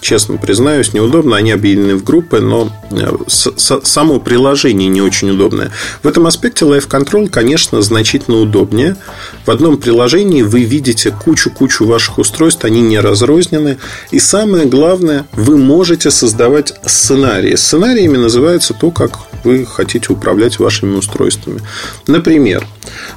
честно 0.00 0.36
признаюсь, 0.36 0.92
неудобно. 0.92 1.36
Они 1.36 1.50
объединены 1.50 1.96
в 1.96 2.04
группы, 2.04 2.40
но 2.40 2.70
э, 2.90 3.16
само 3.26 4.20
приложение 4.20 4.88
не 4.88 5.02
очень 5.02 5.30
удобное. 5.30 5.70
В 6.02 6.08
этом 6.08 6.26
аспекте 6.26 6.64
Live 6.64 6.88
Control, 6.88 7.28
конечно, 7.28 7.82
значительно 7.82 8.38
удобнее. 8.38 8.96
В 9.44 9.50
одном 9.50 9.78
приложении 9.78 10.42
вы 10.42 10.62
видите 10.62 11.10
кучу-кучу 11.10 11.86
ваших 11.86 12.18
устройств, 12.18 12.64
они 12.64 12.80
не 12.80 13.00
разрознены. 13.00 13.78
И 14.10 14.18
самое 14.18 14.66
главное, 14.66 15.26
вы 15.32 15.56
можете 15.56 16.10
создавать 16.10 16.74
сценарии. 16.84 17.54
Сценариями 17.56 18.16
называется 18.16 18.74
то, 18.74 18.90
как 18.90 19.18
вы 19.44 19.66
хотите 19.66 20.12
управлять 20.12 20.58
вашими 20.58 20.96
устройствами. 20.96 21.60
Например, 22.06 22.66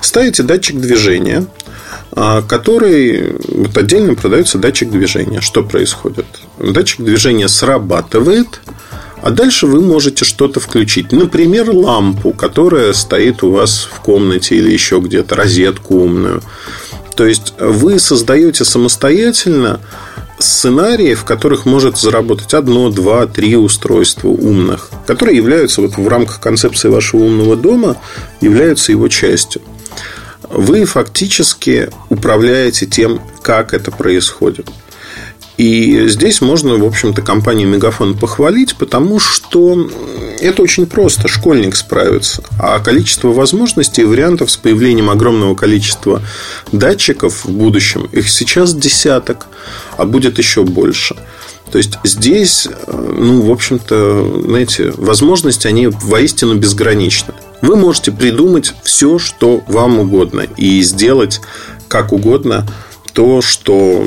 ставите 0.01 0.43
датчик 0.43 0.79
движения– 0.79 1.45
а, 2.11 2.41
который 2.41 3.35
вот 3.47 3.77
отдельно 3.77 4.15
продается 4.15 4.57
датчик 4.57 4.89
движения. 4.89 5.41
Что 5.41 5.63
происходит? 5.63 6.25
Датчик 6.59 7.01
движения 7.01 7.47
срабатывает, 7.47 8.61
а 9.21 9.31
дальше 9.31 9.65
вы 9.67 9.81
можете 9.81 10.25
что-то 10.25 10.59
включить. 10.59 11.11
Например, 11.11 11.69
лампу, 11.71 12.31
которая 12.31 12.93
стоит 12.93 13.43
у 13.43 13.51
вас 13.51 13.89
в 13.91 14.01
комнате 14.01 14.55
или 14.55 14.71
еще 14.71 14.99
где-то, 14.99 15.35
розетку 15.35 15.95
умную. 15.95 16.41
То 17.15 17.25
есть 17.25 17.53
вы 17.59 17.99
создаете 17.99 18.63
самостоятельно 18.63 19.81
сценарии, 20.37 21.15
в 21.15 21.25
которых 21.25 21.65
может 21.65 21.97
заработать 21.97 22.53
одно, 22.53 22.89
два, 22.89 23.25
три 23.27 23.57
устройства 23.57 24.29
умных, 24.29 24.89
которые 25.05 25.35
являются 25.35 25.81
вот 25.81 25.97
в 25.97 26.07
рамках 26.07 26.39
концепции 26.39 26.87
вашего 26.87 27.23
умного 27.23 27.57
дома, 27.57 27.97
являются 28.39 28.93
его 28.93 29.09
частью 29.09 29.61
вы 30.49 30.85
фактически 30.85 31.89
управляете 32.09 32.85
тем, 32.85 33.21
как 33.41 33.73
это 33.73 33.91
происходит. 33.91 34.67
И 35.59 36.07
здесь 36.07 36.39
можно, 36.39 36.75
в 36.75 36.85
общем-то, 36.85 37.21
компанию 37.21 37.67
Мегафон 37.67 38.17
похвалить, 38.17 38.77
потому 38.77 39.19
что 39.19 39.89
это 40.39 40.61
очень 40.61 40.85
просто. 40.85 41.27
Школьник 41.27 41.75
справится. 41.75 42.41
А 42.57 42.79
количество 42.79 43.33
возможностей 43.33 44.03
и 44.03 44.05
вариантов 44.05 44.51
с 44.51 44.55
появлением 44.55 45.09
огромного 45.09 45.55
количества 45.55 46.21
датчиков 46.71 47.43
в 47.43 47.49
будущем, 47.49 48.07
их 48.13 48.29
сейчас 48.29 48.73
десяток, 48.73 49.47
а 49.97 50.05
будет 50.05 50.37
еще 50.37 50.63
больше. 50.63 51.17
То 51.69 51.77
есть 51.77 51.99
здесь, 52.05 52.69
ну, 52.87 53.41
в 53.41 53.51
общем-то, 53.51 54.43
знаете, 54.45 54.93
возможности, 54.95 55.67
они 55.67 55.87
воистину 55.87 56.55
безграничны. 56.55 57.33
Вы 57.61 57.75
можете 57.75 58.13
придумать 58.13 58.73
все, 58.83 59.19
что 59.19 59.61
вам 59.67 59.99
угодно, 59.99 60.45
и 60.55 60.81
сделать 60.83 61.41
как 61.89 62.13
угодно 62.13 62.65
то, 63.11 63.41
что 63.41 64.05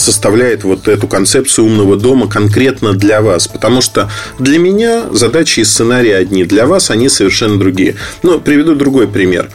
составляет 0.00 0.64
вот 0.64 0.88
эту 0.88 1.08
концепцию 1.08 1.66
умного 1.66 1.96
дома 1.96 2.28
конкретно 2.28 2.92
для 2.92 3.20
вас. 3.20 3.48
Потому 3.48 3.80
что 3.80 4.10
для 4.38 4.58
меня 4.58 5.04
задачи 5.10 5.60
и 5.60 5.64
сценарии 5.64 6.12
одни, 6.12 6.44
для 6.44 6.66
вас 6.66 6.90
они 6.90 7.08
совершенно 7.08 7.58
другие. 7.58 7.96
Но 8.22 8.38
приведу 8.38 8.74
другой 8.74 9.08
пример. 9.08 9.50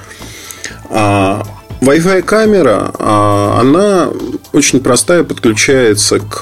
А, 0.89 1.43
Wi-Fi 1.81 2.21
камера, 2.21 2.91
а, 2.99 3.59
она 3.61 4.09
очень 4.53 4.81
простая, 4.81 5.23
подключается 5.23 6.19
к 6.19 6.41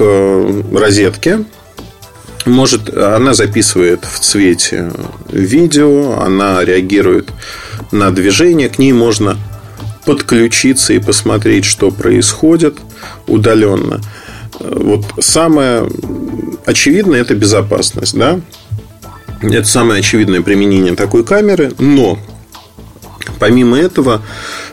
розетке 0.73 1.45
может, 2.45 2.95
она 2.95 3.33
записывает 3.33 4.05
в 4.05 4.19
цвете 4.19 4.91
видео, 5.29 6.19
она 6.19 6.63
реагирует 6.63 7.29
на 7.91 8.11
движение, 8.11 8.69
к 8.69 8.79
ней 8.79 8.93
можно 8.93 9.37
подключиться 10.05 10.93
и 10.93 10.99
посмотреть, 10.99 11.65
что 11.65 11.91
происходит 11.91 12.77
удаленно. 13.27 14.01
Вот 14.59 15.05
самое 15.19 15.87
очевидно, 16.65 17.15
это 17.15 17.35
безопасность, 17.35 18.17
да? 18.17 18.39
Это 19.41 19.67
самое 19.67 19.99
очевидное 19.99 20.41
применение 20.41 20.95
такой 20.95 21.23
камеры, 21.23 21.71
но 21.79 22.19
помимо 23.39 23.77
этого, 23.77 24.21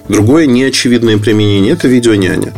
другое 0.09 0.47
неочевидное 0.47 1.19
применение– 1.19 1.73
это 1.75 1.89
видеоняня. 1.89 2.53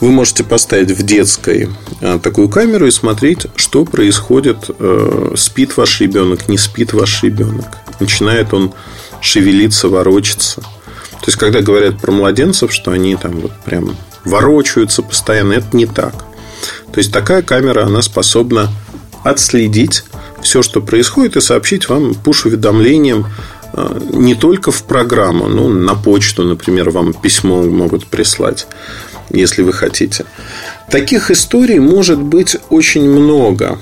Вы 0.00 0.10
можете 0.10 0.44
поставить 0.44 0.92
в 0.92 1.02
детской 1.02 1.68
а, 2.00 2.20
такую 2.20 2.48
камеру 2.48 2.86
и 2.86 2.90
смотреть, 2.90 3.46
что 3.56 3.84
происходит, 3.84 4.70
э, 4.78 5.34
спит 5.36 5.76
ваш 5.76 6.00
ребенок, 6.00 6.48
не 6.48 6.56
спит 6.56 6.92
ваш 6.92 7.24
ребенок. 7.24 7.66
Начинает 7.98 8.54
он 8.54 8.72
шевелиться, 9.20 9.88
ворочаться. 9.88 10.60
То 10.60 11.26
есть, 11.26 11.36
когда 11.36 11.62
говорят 11.62 11.98
про 11.98 12.12
младенцев, 12.12 12.72
что 12.72 12.92
они 12.92 13.16
там 13.16 13.40
вот 13.40 13.52
прям 13.64 13.96
ворочаются 14.28 15.02
постоянно, 15.02 15.54
это 15.54 15.76
не 15.76 15.86
так. 15.86 16.14
То 16.92 16.98
есть, 16.98 17.12
такая 17.12 17.42
камера, 17.42 17.86
она 17.86 18.02
способна 18.02 18.70
отследить 19.24 20.04
все, 20.42 20.62
что 20.62 20.80
происходит, 20.80 21.36
и 21.36 21.40
сообщить 21.40 21.88
вам 21.88 22.14
пуш-уведомлением 22.14 23.26
а, 23.72 23.98
не 24.12 24.34
только 24.34 24.70
в 24.70 24.82
программу, 24.84 25.48
ну, 25.48 25.68
на 25.68 25.94
почту, 25.94 26.44
например, 26.44 26.90
вам 26.90 27.12
письмо 27.12 27.62
могут 27.62 28.06
прислать, 28.06 28.66
если 29.30 29.62
вы 29.62 29.72
хотите. 29.72 30.24
Таких 30.90 31.30
историй 31.30 31.78
может 31.78 32.20
быть 32.20 32.56
очень 32.70 33.08
много. 33.08 33.78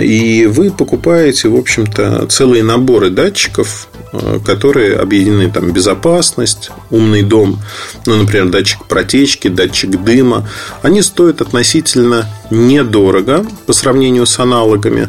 И 0.00 0.46
вы 0.46 0.70
покупаете, 0.70 1.48
в 1.48 1.56
общем-то, 1.56 2.26
целые 2.28 2.62
наборы 2.62 3.10
датчиков, 3.10 3.88
э, 4.12 4.38
которые 4.44 4.96
объединены 4.96 5.50
там 5.50 5.72
безопасность, 5.72 6.70
умный 6.90 7.22
дом, 7.22 7.60
ну, 8.06 8.16
например, 8.16 8.48
датчик 8.48 8.86
протечки, 8.86 9.48
датчик 9.48 10.02
дыма. 10.02 10.48
Они 10.82 11.02
стоят 11.02 11.40
относительно 11.40 12.28
недорого 12.50 13.44
по 13.66 13.72
сравнению 13.72 14.26
с 14.26 14.38
аналогами, 14.38 15.08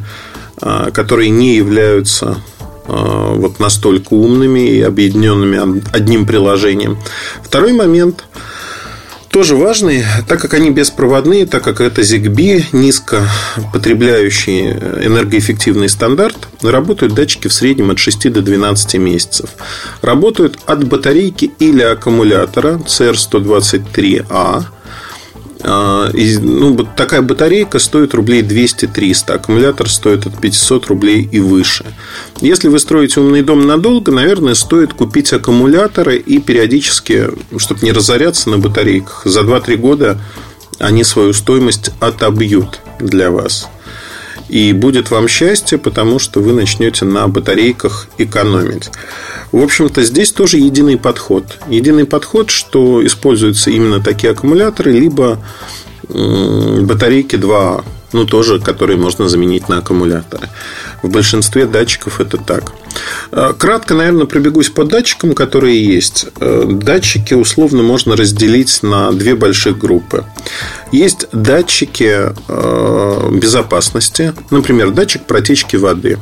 э, 0.61 0.91
которые 0.93 1.29
не 1.29 1.55
являются 1.55 2.37
э, 2.87 3.33
вот 3.35 3.59
настолько 3.59 4.13
умными 4.13 4.67
и 4.67 4.81
объединенными 4.81 5.83
одним 5.93 6.25
приложением. 6.25 6.97
Второй 7.43 7.73
момент– 7.73 8.25
тоже 9.35 9.57
важный, 9.57 10.05
так 10.29 10.39
как 10.39 10.53
они 10.53 10.69
беспроводные, 10.69 11.45
так 11.45 11.61
как 11.61 11.81
это 11.81 12.03
ZigBee, 12.03 12.67
низко 12.71 13.27
потребляющий 13.73 14.71
энергоэффективный 14.71 15.89
стандарт, 15.89 16.47
работают 16.61 17.15
датчики 17.15 17.49
в 17.49 17.53
среднем 17.53 17.91
от 17.91 17.99
6 17.99 18.31
до 18.31 18.41
12 18.41 18.95
месяцев. 18.95 19.49
Работают 20.01 20.59
от 20.65 20.87
батарейки 20.87 21.51
или 21.59 21.81
аккумулятора 21.81 22.79
CR123A 22.87 24.25
а, 24.29 24.63
ну, 25.67 26.73
вот 26.73 26.95
такая 26.95 27.21
батарейка 27.21 27.79
стоит 27.79 28.13
рублей 28.13 28.43
200-300, 28.43 29.31
аккумулятор 29.33 29.89
стоит 29.89 30.27
от 30.27 30.39
500 30.39 30.87
рублей 30.87 31.27
и 31.31 31.39
выше. 31.39 31.85
Если 32.41 32.67
вы 32.67 32.77
строите 32.79 33.19
умный 33.19 33.41
дом 33.41 33.65
надолго, 33.65 34.11
наверное, 34.11 34.53
стоит 34.53 34.93
купить 34.93 35.33
аккумуляторы 35.33 36.17
и 36.17 36.39
периодически, 36.39 37.29
чтобы 37.57 37.81
не 37.81 37.91
разоряться 37.91 38.49
на 38.49 38.59
батарейках, 38.59 39.23
за 39.25 39.41
2-3 39.41 39.75
года 39.77 40.21
они 40.77 41.03
свою 41.03 41.33
стоимость 41.33 41.91
отобьют 41.99 42.81
для 42.99 43.31
вас. 43.31 43.67
И 44.47 44.73
будет 44.73 45.11
вам 45.11 45.27
счастье, 45.27 45.77
потому 45.77 46.19
что 46.19 46.39
вы 46.39 46.53
начнете 46.53 47.05
на 47.05 47.27
батарейках 47.27 48.07
экономить. 48.17 48.91
В 49.51 49.63
общем-то, 49.63 50.03
здесь 50.03 50.31
тоже 50.31 50.57
единый 50.57 50.97
подход. 50.97 51.59
Единый 51.67 52.05
подход, 52.05 52.49
что 52.51 53.05
используются 53.05 53.71
именно 53.71 53.99
такие 54.01 54.31
аккумуляторы, 54.31 54.91
либо 54.91 55.39
батарейки 56.07 57.35
2А 57.35 57.83
ну, 58.15 58.25
тоже, 58.25 58.59
которые 58.59 58.97
можно 58.97 59.27
заменить 59.27 59.67
на 59.67 59.79
аккумуляторы. 59.79 60.47
В 61.03 61.09
большинстве 61.09 61.65
датчиков 61.65 62.21
это 62.21 62.37
так. 62.37 62.71
Э, 63.31 63.53
кратко, 63.57 63.93
наверное, 63.93 64.25
пробегусь 64.25 64.69
по 64.69 64.85
датчикам, 64.85 65.33
которые 65.33 65.83
есть. 65.83 66.27
Э, 66.39 66.63
датчики 66.65 67.33
условно 67.33 67.83
можно 67.83 68.15
разделить 68.15 68.83
на 68.83 69.11
две 69.11 69.35
больших 69.35 69.77
группы. 69.77 70.23
Есть 70.93 71.27
датчики 71.33 72.31
э, 72.47 73.29
безопасности, 73.33 74.33
например, 74.49 74.91
датчик 74.91 75.25
протечки 75.25 75.75
воды. 75.75 76.17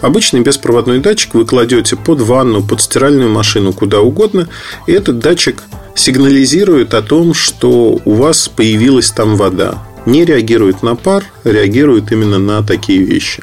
Обычный 0.00 0.42
беспроводной 0.42 1.00
датчик 1.00 1.34
вы 1.34 1.44
кладете 1.44 1.96
под 1.96 2.20
ванну, 2.20 2.62
под 2.62 2.80
стиральную 2.80 3.30
машину, 3.30 3.72
куда 3.72 4.00
угодно, 4.00 4.48
и 4.86 4.92
этот 4.92 5.18
датчик 5.18 5.64
сигнализирует 5.96 6.94
о 6.94 7.02
том, 7.02 7.34
что 7.34 8.00
у 8.04 8.14
вас 8.14 8.48
появилась 8.48 9.10
там 9.10 9.34
вода 9.34 9.82
не 10.06 10.24
реагирует 10.24 10.82
на 10.82 10.96
пар, 10.96 11.24
реагирует 11.44 12.12
именно 12.12 12.38
на 12.38 12.62
такие 12.62 13.02
вещи. 13.02 13.42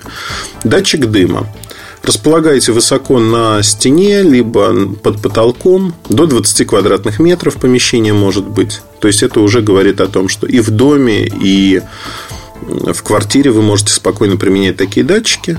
Датчик 0.64 1.06
дыма. 1.06 1.48
Располагаете 2.04 2.74
высоко 2.74 3.20
на 3.20 3.64
стене, 3.64 4.24
либо 4.24 4.90
под 5.02 5.22
потолком, 5.22 5.96
до 6.10 6.26
20 6.26 6.68
квадратных 6.68 7.20
метров 7.20 7.56
помещение 7.56 8.12
может 8.12 8.46
быть. 8.46 8.82
То 9.00 9.08
есть 9.08 9.24
это 9.24 9.40
уже 9.40 9.62
говорит 9.62 10.02
о 10.02 10.08
том, 10.08 10.28
что 10.28 10.46
и 10.46 10.60
в 10.60 10.70
доме, 10.70 11.26
и 11.26 11.82
в 12.62 13.04
квартире 13.04 13.52
вы 13.52 13.62
можете 13.62 13.94
спокойно 13.94 14.36
применять 14.36 14.76
такие 14.76 15.06
датчики. 15.06 15.58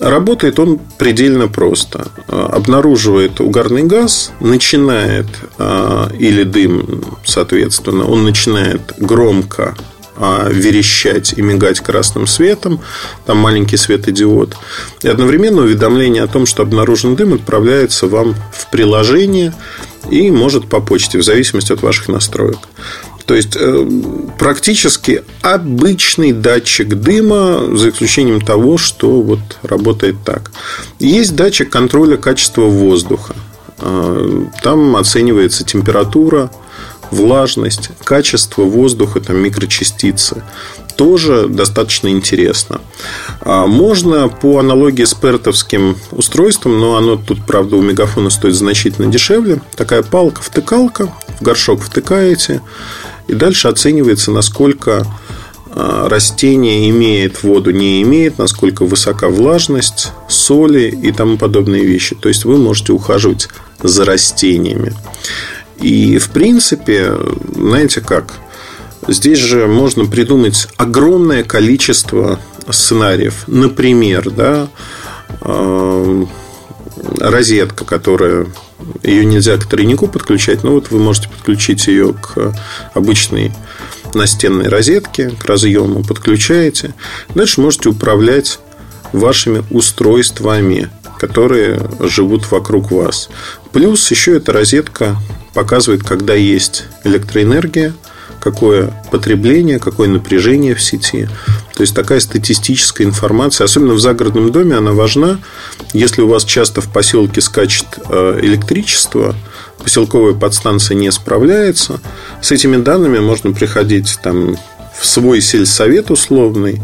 Работает 0.00 0.58
он 0.58 0.78
предельно 0.98 1.48
просто. 1.48 2.08
Обнаруживает 2.26 3.40
угарный 3.40 3.84
газ, 3.84 4.32
начинает, 4.40 5.26
а, 5.58 6.10
или 6.18 6.44
дым, 6.44 7.04
соответственно, 7.24 8.06
он 8.06 8.24
начинает 8.24 8.94
громко 8.98 9.76
верещать 10.18 11.34
и 11.36 11.42
мигать 11.42 11.80
красным 11.80 12.26
светом. 12.26 12.80
Там 13.26 13.38
маленький 13.38 13.76
светодиод. 13.76 14.56
И 15.02 15.08
одновременно 15.08 15.62
уведомление 15.62 16.22
о 16.22 16.28
том, 16.28 16.46
что 16.46 16.62
обнаружен 16.62 17.16
дым, 17.16 17.34
отправляется 17.34 18.06
вам 18.06 18.34
в 18.52 18.70
приложение 18.70 19.54
и 20.10 20.30
может 20.30 20.68
по 20.68 20.80
почте, 20.80 21.18
в 21.18 21.24
зависимости 21.24 21.72
от 21.72 21.82
ваших 21.82 22.08
настроек. 22.08 22.58
То 23.26 23.34
есть 23.34 23.56
э, 23.56 23.90
практически 24.38 25.24
обычный 25.42 26.32
датчик 26.32 26.88
дыма, 26.88 27.76
за 27.76 27.90
исключением 27.90 28.40
того, 28.40 28.78
что 28.78 29.20
вот 29.20 29.40
работает 29.62 30.16
так. 30.24 30.52
Есть 31.00 31.34
датчик 31.34 31.68
контроля 31.68 32.16
качества 32.16 32.62
воздуха. 32.62 33.34
Э, 33.80 34.44
там 34.62 34.94
оценивается 34.94 35.64
температура, 35.64 36.52
влажность, 37.10 37.90
качество 38.04 38.62
воздуха, 38.62 39.20
там, 39.20 39.38
микрочастицы. 39.38 40.42
Тоже 40.96 41.46
достаточно 41.48 42.08
интересно. 42.08 42.80
А, 43.40 43.66
можно 43.66 44.28
по 44.28 44.58
аналогии 44.58 45.04
с 45.04 45.14
пертовским 45.14 45.96
устройством, 46.10 46.80
но 46.80 46.96
оно 46.96 47.16
тут, 47.16 47.44
правда, 47.44 47.76
у 47.76 47.82
мегафона 47.82 48.30
стоит 48.30 48.54
значительно 48.54 49.08
дешевле. 49.08 49.60
Такая 49.76 50.02
палка-втыкалка, 50.02 51.12
в 51.38 51.42
горшок 51.42 51.82
втыкаете, 51.82 52.62
и 53.28 53.34
дальше 53.34 53.68
оценивается, 53.68 54.30
насколько 54.30 55.06
а, 55.78 56.08
растение 56.08 56.88
имеет 56.88 57.42
воду, 57.42 57.70
не 57.70 58.02
имеет, 58.02 58.38
насколько 58.38 58.86
высока 58.86 59.28
влажность, 59.28 60.12
соли 60.26 60.88
и 60.88 61.12
тому 61.12 61.36
подобные 61.36 61.84
вещи. 61.84 62.14
То 62.14 62.30
есть 62.30 62.46
вы 62.46 62.56
можете 62.56 62.94
ухаживать 62.94 63.48
за 63.82 64.06
растениями. 64.06 64.94
И, 65.80 66.18
в 66.18 66.30
принципе, 66.30 67.12
знаете 67.54 68.00
как, 68.00 68.34
здесь 69.08 69.38
же 69.38 69.66
можно 69.66 70.06
придумать 70.06 70.68
огромное 70.76 71.44
количество 71.44 72.40
сценариев. 72.68 73.44
Например, 73.46 74.30
да, 74.30 74.68
э, 75.42 76.24
розетка, 77.20 77.84
которая 77.84 78.46
ее 79.02 79.24
нельзя 79.24 79.56
к 79.56 79.66
тройнику 79.66 80.08
подключать, 80.08 80.62
но 80.62 80.72
вот 80.72 80.90
вы 80.90 80.98
можете 80.98 81.28
подключить 81.28 81.86
ее 81.86 82.14
к 82.14 82.54
обычной 82.94 83.52
настенной 84.14 84.68
розетке, 84.68 85.30
к 85.30 85.44
разъему 85.44 86.02
подключаете. 86.02 86.94
Дальше 87.34 87.60
можете 87.60 87.90
управлять 87.90 88.58
вашими 89.12 89.64
устройствами, 89.70 90.90
которые 91.18 91.80
живут 92.00 92.50
вокруг 92.50 92.90
вас. 92.90 93.28
Плюс 93.72 94.10
еще 94.10 94.36
эта 94.36 94.52
розетка 94.52 95.16
показывает, 95.54 96.02
когда 96.02 96.34
есть 96.34 96.84
электроэнергия, 97.04 97.94
какое 98.40 98.92
потребление, 99.10 99.78
какое 99.78 100.08
напряжение 100.08 100.74
в 100.74 100.82
сети. 100.82 101.28
То 101.74 101.82
есть 101.82 101.94
такая 101.94 102.20
статистическая 102.20 103.04
информация, 103.04 103.64
особенно 103.64 103.94
в 103.94 104.00
загородном 104.00 104.52
доме, 104.52 104.76
она 104.76 104.92
важна. 104.92 105.40
Если 105.92 106.22
у 106.22 106.28
вас 106.28 106.44
часто 106.44 106.80
в 106.80 106.92
поселке 106.92 107.40
скачет 107.40 107.86
э, 108.08 108.38
электричество, 108.42 109.34
поселковая 109.82 110.34
подстанция 110.34 110.94
не 110.94 111.10
справляется, 111.10 112.00
с 112.40 112.52
этими 112.52 112.76
данными 112.76 113.18
можно 113.18 113.52
приходить 113.52 114.18
там, 114.22 114.56
в 114.98 115.04
свой 115.04 115.40
сельсовет 115.40 116.10
условный 116.10 116.80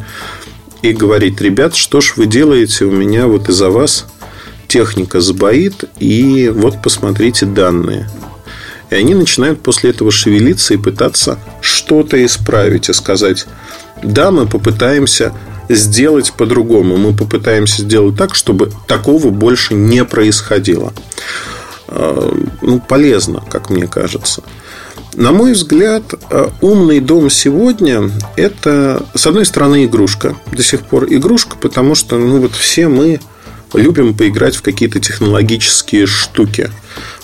и 0.83 0.93
говорить, 0.93 1.41
ребят, 1.41 1.77
что 1.77 2.01
ж 2.01 2.15
вы 2.17 2.27
делаете, 2.27 2.87
у 2.87 2.91
меня 2.91 3.27
вот 3.27 3.49
из-за 3.49 3.71
вас 3.71 4.07
техника 4.73 5.21
сбоит, 5.21 5.85
и 5.99 6.49
вот 6.49 6.81
посмотрите 6.81 7.45
данные. 7.45 8.09
И 8.89 8.95
они 8.95 9.15
начинают 9.15 9.63
после 9.63 9.91
этого 9.91 10.11
шевелиться 10.11 10.73
и 10.73 10.79
пытаться 10.79 11.39
что-то 11.61 12.25
исправить 12.25 12.89
и 12.89 12.95
сказать, 12.95 13.47
да, 14.03 14.31
мы 14.31 14.47
попытаемся 14.47 15.35
сделать 15.69 16.33
по-другому. 16.33 16.97
Мы 16.97 17.15
попытаемся 17.15 17.83
сделать 17.83 18.17
так, 18.17 18.35
чтобы 18.35 18.73
такого 18.87 19.29
больше 19.29 19.75
не 19.75 20.07
происходило. 20.07 20.95
Э, 21.89 22.33
ну, 22.63 22.81
полезно, 22.81 23.45
как 23.51 23.69
мне 23.69 23.87
кажется. 23.87 24.43
На 25.15 25.33
мой 25.33 25.53
взгляд, 25.53 26.03
э, 26.31 26.49
умный 26.63 27.01
дом 27.01 27.29
сегодня– 27.29 28.11
это, 28.37 29.05
с 29.15 29.27
одной 29.27 29.45
стороны, 29.45 29.85
игрушка. 29.85 30.35
До 30.51 30.63
сих 30.63 30.81
пор 30.81 31.05
игрушка, 31.11 31.59
потому 31.61 31.95
что 31.95 32.17
ну, 32.17 32.41
вот 32.41 32.53
все 32.53 32.89
мы 32.89 33.21
любим 33.75 34.15
поиграть 34.15 34.57
в 34.57 34.63
какие-то 34.63 35.01
технологические 35.01 36.07
штуки 36.07 36.71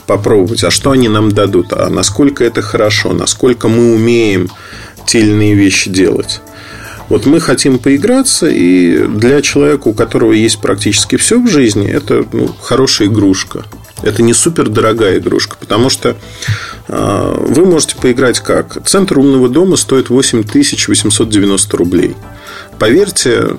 попробовать, 0.07 0.65
а 0.65 0.71
что 0.71 0.91
они 0.93 1.09
нам 1.09 1.33
дадут, 1.33 1.73
а 1.73 1.89
насколько 1.91 2.45
это 2.45 2.63
хорошо, 2.63 3.13
насколько 3.13 3.69
мы 3.69 3.95
умеем 3.95 4.49
те 5.07 5.21
или 5.21 5.31
иные 5.31 5.55
вещи 5.55 5.91
делать. 5.91 6.41
Вот 7.09 7.25
мы 7.25 7.41
хотим 7.41 7.79
поиграться, 7.79 8.49
и 8.49 9.07
для 9.07 9.41
человека, 9.41 9.89
у 9.89 9.95
которого 9.95 10.33
есть 10.33 10.61
практически 10.61 11.17
все 11.17 11.41
в 11.41 11.49
жизни, 11.49 11.89
это 11.89 12.25
ну, 12.33 12.49
хорошая 12.61 13.09
игрушка. 13.09 13.65
Это 14.03 14.23
не 14.23 14.35
супер 14.35 14.69
дорогая 14.69 15.19
игрушка, 15.19 15.57
потому 15.59 15.91
что 15.91 16.17
э, 16.89 17.35
вы 17.49 17.65
можете 17.67 17.97
поиграть 17.97 18.41
как? 18.41 18.87
Центр 18.87 19.19
умного 19.19 19.49
дома 19.49 19.77
стоит 19.77 20.11
8890 20.11 21.77
рублей. 21.77 22.15
Поверьте, 22.79 23.57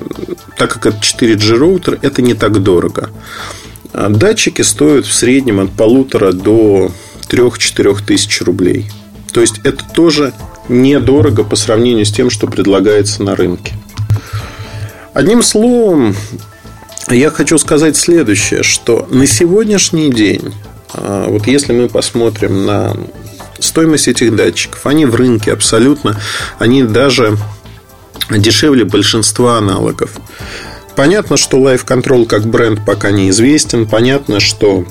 так 0.57 0.73
как 0.73 0.85
это 0.85 0.97
4G 0.97 1.57
роутер, 1.57 1.99
это 2.01 2.21
не 2.21 2.33
так 2.33 2.61
дорого. 2.63 3.09
А 3.93 4.09
датчики 4.09 4.61
стоят 4.61 5.05
в 5.05 5.13
среднем 5.13 5.59
от 5.59 5.71
полутора 5.71 6.31
до 6.31 6.91
3-4 7.29 8.05
тысяч 8.05 8.41
рублей. 8.41 8.89
То 9.31 9.41
есть 9.41 9.55
это 9.63 9.83
тоже 9.93 10.33
недорого 10.67 11.43
по 11.43 11.55
сравнению 11.55 12.05
с 12.05 12.11
тем, 12.11 12.29
что 12.29 12.47
предлагается 12.47 13.23
на 13.23 13.35
рынке. 13.35 13.73
Одним 15.13 15.43
словом, 15.43 16.15
я 17.09 17.29
хочу 17.29 17.57
сказать 17.57 17.97
следующее, 17.97 18.63
что 18.63 19.07
на 19.09 19.25
сегодняшний 19.27 20.11
день, 20.11 20.53
а, 20.93 21.27
вот 21.27 21.47
если 21.47 21.73
мы 21.73 21.89
посмотрим 21.89 22.65
на 22.65 22.95
стоимость 23.59 24.07
этих 24.07 24.35
датчиков, 24.35 24.85
они 24.85 25.05
в 25.05 25.15
рынке 25.15 25.51
абсолютно, 25.51 26.19
они 26.59 26.83
даже 26.83 27.37
дешевле 28.37 28.85
большинства 28.85 29.57
аналогов. 29.57 30.11
Понятно, 30.95 31.37
что 31.37 31.57
Life 31.57 31.85
Control 31.85 32.25
как 32.25 32.45
бренд 32.45 32.85
пока 32.85 33.11
неизвестен. 33.11 33.87
Понятно, 33.87 34.39
что 34.39 34.85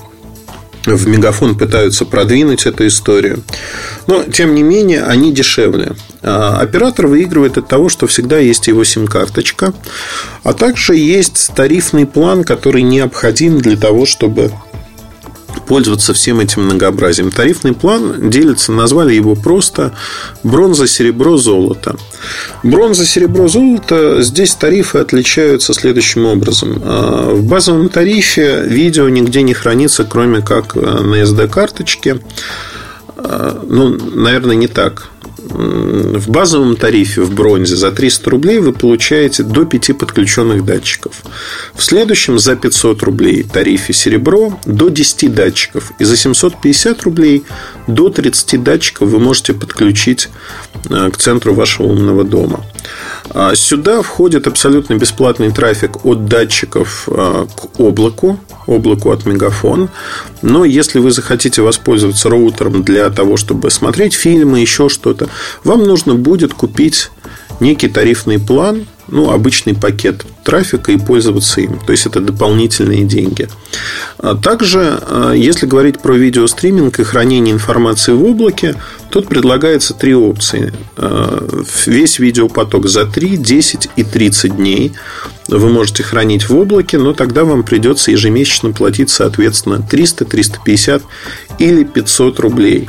в 0.87 1.07
Мегафон 1.07 1.57
пытаются 1.57 2.05
продвинуть 2.05 2.66
эту 2.66 2.87
историю. 2.87 3.42
Но, 4.07 4.24
тем 4.24 4.55
не 4.55 4.62
менее, 4.62 5.05
они 5.05 5.33
дешевле. 5.33 5.92
А 6.22 6.59
оператор 6.61 7.07
выигрывает 7.07 7.59
от 7.59 7.68
того, 7.68 7.88
что 7.88 8.07
всегда 8.07 8.38
есть 8.38 8.66
его 8.66 8.85
сим-карточка, 8.85 9.72
а 10.42 10.53
также 10.53 10.96
есть 10.96 11.51
тарифный 11.55 12.07
план, 12.07 12.44
который 12.44 12.83
необходим 12.83 13.61
для 13.61 13.77
того, 13.77 14.07
чтобы 14.07 14.51
пользоваться 15.67 16.15
всем 16.15 16.41
этим 16.41 16.65
многообразием. 16.65 17.31
Тарифный 17.31 17.73
план 17.73 18.31
делится, 18.31 18.73
назвали 18.73 19.15
его 19.15 19.35
просто 19.35 19.93
бронза, 20.43 20.87
серебро, 20.87 21.37
золото. 21.37 21.97
Бронза, 22.63 23.05
серебро, 23.07 23.49
золото. 23.49 24.23
Здесь 24.23 24.55
тарифы 24.55 24.99
отличаются 24.99 25.75
следующим 25.75 26.27
образом. 26.27 26.83
А, 26.85 27.35
в 27.35 27.43
базовом 27.45 27.89
тарифе 27.89 28.63
видео 28.63 29.09
нигде 29.09 29.43
не 29.43 29.55
хранится, 29.55 30.05
кроме 30.05 30.41
как 30.41 30.77
э, 30.77 30.81
на 30.81 31.23
SD-карточке. 31.23 32.21
А, 33.17 33.63
ну, 33.69 33.91
наверное, 33.91 34.57
не 34.57 34.69
так 34.69 35.11
в 35.51 36.31
базовом 36.31 36.77
тарифе 36.77 37.23
в 37.23 37.35
бронзе 37.35 37.77
за 37.77 37.91
300 37.91 38.31
рублей 38.31 38.59
вы 38.59 38.73
получаете 38.73 39.43
до 39.43 39.65
5 39.65 39.99
подключенных 39.99 40.65
датчиков. 40.65 41.23
В 41.75 41.83
следующем 41.83 42.39
за 42.39 42.57
500 42.57 43.03
рублей 43.03 43.43
тарифе 43.43 43.93
серебро 43.93 44.59
до 44.65 44.89
10 44.89 45.35
датчиков. 45.35 45.93
И 45.99 46.05
за 46.05 46.17
750 46.17 47.03
рублей 47.03 47.45
до 47.87 48.09
30 48.09 48.63
датчиков 48.63 49.09
вы 49.09 49.19
можете 49.19 49.55
подключить 49.55 50.29
э, 50.91 51.11
к 51.11 51.17
центру 51.17 51.55
вашего 51.55 51.87
умного 51.87 52.25
дома. 52.25 52.65
А 53.31 53.55
сюда 53.55 54.03
входит 54.03 54.47
абсолютно 54.47 54.95
бесплатный 54.95 55.51
трафик 55.53 56.05
от 56.05 56.27
датчиков 56.27 57.09
э, 57.09 57.47
к 57.55 57.81
облаку, 57.81 58.38
облаку 58.67 59.11
от 59.11 59.27
Мегафон. 59.27 59.91
Но 60.43 60.64
если 60.64 60.99
вы 60.99 61.11
захотите 61.11 61.62
воспользоваться 61.62 62.31
роутером 62.31 62.83
для 62.83 63.11
того, 63.11 63.37
чтобы 63.37 63.71
смотреть 63.71 64.14
фильмы, 64.14 64.61
еще 64.61 64.88
что-то, 64.88 65.29
вам 65.64 65.85
нужно 65.85 66.14
будет 66.14 66.55
купить 66.55 67.11
некий 67.61 67.88
тарифный 67.88 68.38
план, 68.38 68.87
ну, 69.09 69.31
обычный 69.31 69.75
пакет 69.75 70.25
трафика 70.44 70.92
и 70.92 70.99
пользоваться 70.99 71.61
им. 71.61 71.79
То 71.79 71.92
есть, 71.92 72.07
это 72.07 72.21
дополнительные 72.21 73.05
деньги. 73.05 73.49
А 74.18 74.35
также, 74.35 74.99
а, 75.03 75.33
если 75.33 75.66
говорить 75.66 76.01
про 76.01 76.14
видеостриминг 76.14 76.99
и 76.99 77.05
хранение 77.05 77.55
информации 77.55 78.12
в 78.12 78.25
облаке, 78.25 78.77
тут 79.11 79.29
предлагается 79.29 79.94
три 79.94 80.14
опции. 80.14 80.73
А, 80.97 81.47
весь 81.87 82.18
видеопоток 82.18 82.88
за 82.88 83.07
3, 83.07 83.37
10 83.37 83.88
и 83.97 84.05
30 84.05 84.57
дней 84.57 84.92
вы 85.49 85.68
можете 85.71 86.03
хранить 86.03 86.49
в 86.49 86.57
облаке, 86.57 86.99
но 86.99 87.14
тогда 87.14 87.44
вам 87.44 87.62
придется 87.62 88.11
ежемесячно 88.11 88.73
платить, 88.73 89.11
соответственно, 89.11 89.83
300, 89.83 90.27
350 90.27 91.03
или 91.59 91.85
500 91.85 92.38
рублей 92.38 92.88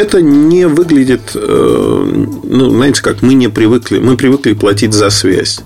это 0.00 0.20
не 0.20 0.66
выглядит, 0.66 1.32
э, 1.34 2.24
ну, 2.44 2.70
знаете, 2.70 3.02
как 3.02 3.22
мы 3.22 3.34
не 3.34 3.48
привыкли, 3.48 3.98
мы 3.98 4.16
привыкли 4.16 4.54
платить 4.54 4.94
за 4.94 5.10
связь. 5.10 5.60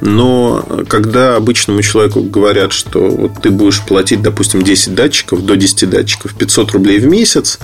Но 0.00 0.64
когда 0.88 1.36
обычному 1.36 1.82
человеку 1.82 2.22
говорят, 2.22 2.72
что 2.72 3.08
вот 3.08 3.42
ты 3.42 3.50
будешь 3.50 3.82
платить, 3.84 4.22
допустим, 4.22 4.62
10 4.62 4.94
датчиков, 4.94 5.44
до 5.44 5.56
10 5.56 5.90
датчиков, 5.90 6.34
500 6.34 6.72
рублей 6.72 6.98
в 6.98 7.06
месяц, 7.06 7.58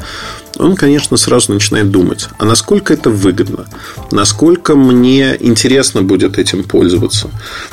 он, 0.56 0.76
конечно, 0.76 1.16
сразу 1.16 1.52
начинает 1.52 1.90
думать, 1.90 2.28
а 2.38 2.44
насколько 2.44 2.94
это 2.94 3.10
выгодно, 3.10 3.66
насколько 4.10 4.76
мне 4.76 5.36
интересно 5.40 6.02
будет 6.02 6.38
этим 6.38 6.62
пользоваться. 6.62 7.30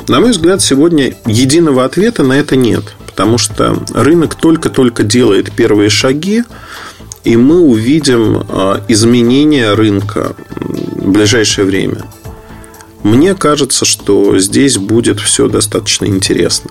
На 0.08 0.20
мой 0.20 0.32
взгляд, 0.32 0.62
сегодня 0.62 1.14
единого 1.26 1.84
ответа 1.84 2.22
на 2.22 2.34
это 2.34 2.56
нет, 2.56 2.84
потому 3.06 3.38
что 3.38 3.78
рынок 3.94 4.34
только-только 4.34 5.02
делает 5.04 5.52
первые 5.52 5.90
шаги, 5.90 6.42
и 7.24 7.36
мы 7.36 7.60
увидим 7.60 8.44
а, 8.48 8.84
изменения 8.88 9.74
рынка 9.74 10.34
в 10.56 11.10
ближайшее 11.10 11.64
время. 11.64 12.04
Мне 13.02 13.34
кажется, 13.34 13.84
что 13.84 14.38
здесь 14.38 14.78
будет 14.78 15.20
все 15.20 15.48
достаточно 15.48 16.06
интересно. 16.06 16.70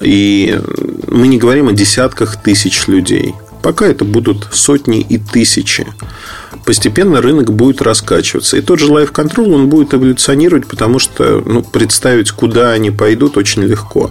И 0.00 0.60
мы 1.08 1.28
не 1.28 1.38
говорим 1.38 1.68
о 1.68 1.72
десятках 1.72 2.42
тысяч 2.42 2.88
людей. 2.88 3.34
Пока 3.62 3.86
это 3.86 4.04
будут 4.04 4.48
сотни 4.52 5.00
и 5.00 5.18
тысячи 5.18 5.86
постепенно 6.64 7.20
рынок 7.20 7.52
будет 7.52 7.82
раскачиваться. 7.82 8.56
И 8.56 8.60
тот 8.60 8.78
же 8.78 8.86
Life 8.86 9.12
Control, 9.12 9.54
он 9.54 9.68
будет 9.68 9.94
эволюционировать, 9.94 10.66
потому 10.66 10.98
что 10.98 11.42
ну, 11.44 11.62
представить, 11.62 12.30
куда 12.32 12.72
они 12.72 12.90
пойдут, 12.90 13.36
очень 13.36 13.62
легко. 13.62 14.10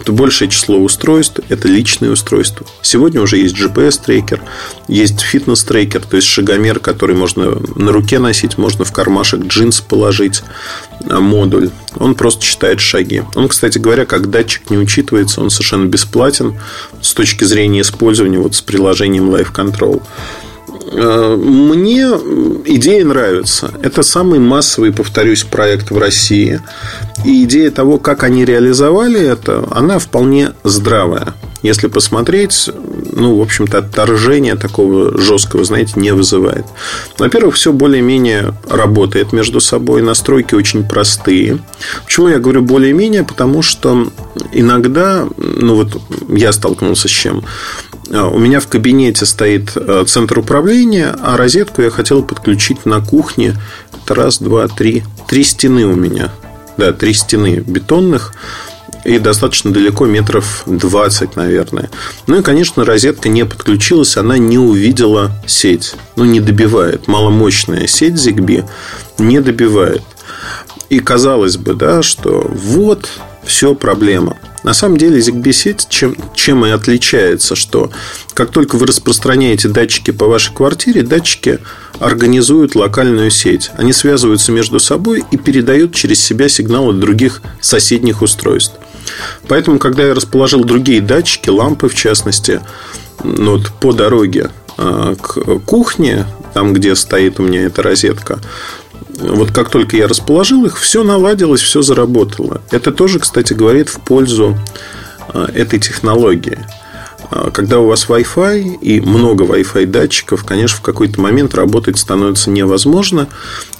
Это 0.00 0.12
большее 0.12 0.48
число 0.48 0.78
устройств, 0.78 1.40
это 1.48 1.68
личные 1.68 2.12
устройства. 2.12 2.66
Сегодня 2.82 3.20
уже 3.20 3.38
есть 3.38 3.56
GPS-трекер, 3.56 4.40
есть 4.88 5.20
фитнес-трекер, 5.20 6.02
то 6.02 6.16
есть 6.16 6.28
шагомер, 6.28 6.78
который 6.78 7.16
можно 7.16 7.56
на 7.76 7.92
руке 7.92 8.18
носить, 8.18 8.58
можно 8.58 8.84
в 8.84 8.92
кармашек 8.92 9.46
джинс 9.46 9.80
положить, 9.80 10.42
а, 11.08 11.20
модуль. 11.20 11.70
Он 11.96 12.14
просто 12.14 12.44
считает 12.44 12.80
шаги. 12.80 13.22
Он, 13.34 13.48
кстати 13.48 13.78
говоря, 13.78 14.04
как 14.04 14.30
датчик 14.30 14.70
не 14.70 14.78
учитывается, 14.78 15.40
он 15.40 15.50
совершенно 15.50 15.86
бесплатен 15.86 16.54
с 17.00 17.14
точки 17.14 17.44
зрения 17.44 17.80
использования 17.80 18.38
вот 18.38 18.54
с 18.54 18.60
приложением 18.60 19.30
Life 19.30 19.52
Control. 19.54 20.02
Э, 20.92 21.36
мне 21.36 22.04
идея 22.66 23.04
нравится. 23.04 23.72
Это 23.82 24.02
самый 24.02 24.38
массовый, 24.38 24.92
повторюсь, 24.92 25.44
проект 25.44 25.90
в 25.90 25.98
России. 25.98 26.60
И 27.24 27.44
идея 27.44 27.70
того, 27.70 27.98
как 27.98 28.22
они 28.22 28.44
реализовали 28.44 29.20
это, 29.20 29.66
она 29.70 29.98
вполне 29.98 30.52
здравая. 30.62 31.34
Если 31.62 31.86
посмотреть, 31.86 32.68
ну, 33.12 33.38
в 33.38 33.40
общем-то, 33.40 33.78
отторжения 33.78 34.54
такого 34.54 35.18
жесткого, 35.18 35.64
знаете, 35.64 35.94
не 35.96 36.12
вызывает. 36.12 36.66
Во-первых, 37.18 37.54
все 37.54 37.72
более-менее 37.72 38.52
работает 38.68 39.32
между 39.32 39.60
собой. 39.60 40.02
Настройки 40.02 40.54
очень 40.54 40.86
простые. 40.86 41.58
Почему 42.04 42.28
я 42.28 42.38
говорю 42.38 42.60
более-менее? 42.60 43.24
Потому 43.24 43.62
что 43.62 44.12
иногда, 44.52 45.26
ну, 45.38 45.76
вот 45.76 46.02
я 46.28 46.52
столкнулся 46.52 47.08
с 47.08 47.10
чем. 47.10 47.44
А, 48.12 48.28
у 48.28 48.38
меня 48.38 48.60
в 48.60 48.68
кабинете 48.68 49.26
стоит 49.26 49.72
э, 49.76 50.04
центр 50.06 50.38
управления, 50.38 51.14
а 51.22 51.36
розетку 51.36 51.82
я 51.82 51.90
хотел 51.90 52.22
подключить 52.22 52.86
на 52.86 53.00
кухне. 53.00 53.54
Это 53.92 54.14
раз, 54.14 54.38
два, 54.38 54.68
три. 54.68 55.04
Три 55.28 55.44
стены 55.44 55.86
у 55.86 55.94
меня. 55.94 56.30
Да, 56.76 56.92
три 56.92 57.14
стены 57.14 57.62
бетонных. 57.66 58.32
И 59.04 59.18
достаточно 59.18 59.70
далеко, 59.70 60.06
метров 60.06 60.62
20, 60.66 61.36
наверное. 61.36 61.90
Ну 62.26 62.38
и, 62.38 62.42
конечно, 62.42 62.86
розетка 62.86 63.28
не 63.28 63.44
подключилась, 63.44 64.16
она 64.16 64.38
не 64.38 64.58
увидела 64.58 65.30
сеть. 65.46 65.94
Ну, 66.16 66.24
не 66.24 66.40
добивает. 66.40 67.06
Маломощная 67.06 67.86
сеть 67.86 68.14
ZigBee 68.14 68.64
не 69.18 69.40
добивает. 69.40 70.02
И 70.88 71.00
казалось 71.00 71.58
бы, 71.58 71.74
да, 71.74 72.02
что 72.02 72.50
вот 72.50 73.08
все 73.44 73.74
проблема. 73.74 74.38
На 74.64 74.72
самом 74.72 74.96
деле 74.96 75.18
ZigBee 75.18 75.52
сеть 75.52 75.86
чем, 75.90 76.16
чем 76.34 76.64
и 76.64 76.70
отличается, 76.70 77.54
что 77.54 77.90
как 78.32 78.50
только 78.50 78.76
вы 78.76 78.86
распространяете 78.86 79.68
датчики 79.68 80.10
по 80.10 80.26
вашей 80.26 80.54
квартире, 80.54 81.02
датчики 81.02 81.60
организуют 82.00 82.74
локальную 82.74 83.30
сеть. 83.30 83.70
Они 83.76 83.92
связываются 83.92 84.52
между 84.52 84.80
собой 84.80 85.22
и 85.30 85.36
передают 85.36 85.94
через 85.94 86.20
себя 86.20 86.48
сигналы 86.48 86.94
других 86.94 87.42
соседних 87.60 88.22
устройств. 88.22 88.74
Поэтому, 89.48 89.78
когда 89.78 90.02
я 90.02 90.14
расположил 90.14 90.64
другие 90.64 91.02
датчики, 91.02 91.50
лампы 91.50 91.88
в 91.88 91.94
частности, 91.94 92.62
ну, 93.22 93.58
вот 93.58 93.70
по 93.80 93.92
дороге 93.92 94.50
а, 94.78 95.14
к 95.14 95.60
кухне, 95.60 96.26
там, 96.54 96.72
где 96.72 96.94
стоит 96.96 97.38
у 97.38 97.42
меня 97.42 97.64
эта 97.64 97.82
розетка, 97.82 98.40
вот 99.18 99.52
как 99.52 99.70
только 99.70 99.96
я 99.96 100.08
расположил 100.08 100.64
их, 100.64 100.78
все 100.78 101.04
наладилось, 101.04 101.60
все 101.60 101.82
заработало. 101.82 102.60
Это 102.70 102.92
тоже, 102.92 103.18
кстати, 103.18 103.52
говорит 103.52 103.88
в 103.88 104.00
пользу 104.00 104.58
а, 105.28 105.46
этой 105.52 105.78
технологии. 105.78 106.58
А, 107.30 107.50
когда 107.50 107.78
у 107.78 107.86
вас 107.86 108.06
Wi-Fi 108.08 108.78
и 108.80 109.00
много 109.00 109.44
Wi-Fi 109.44 109.86
датчиков, 109.86 110.44
конечно, 110.44 110.78
в 110.78 110.82
какой-то 110.82 111.20
момент 111.20 111.54
работать 111.54 111.98
становится 111.98 112.50
невозможно. 112.50 113.28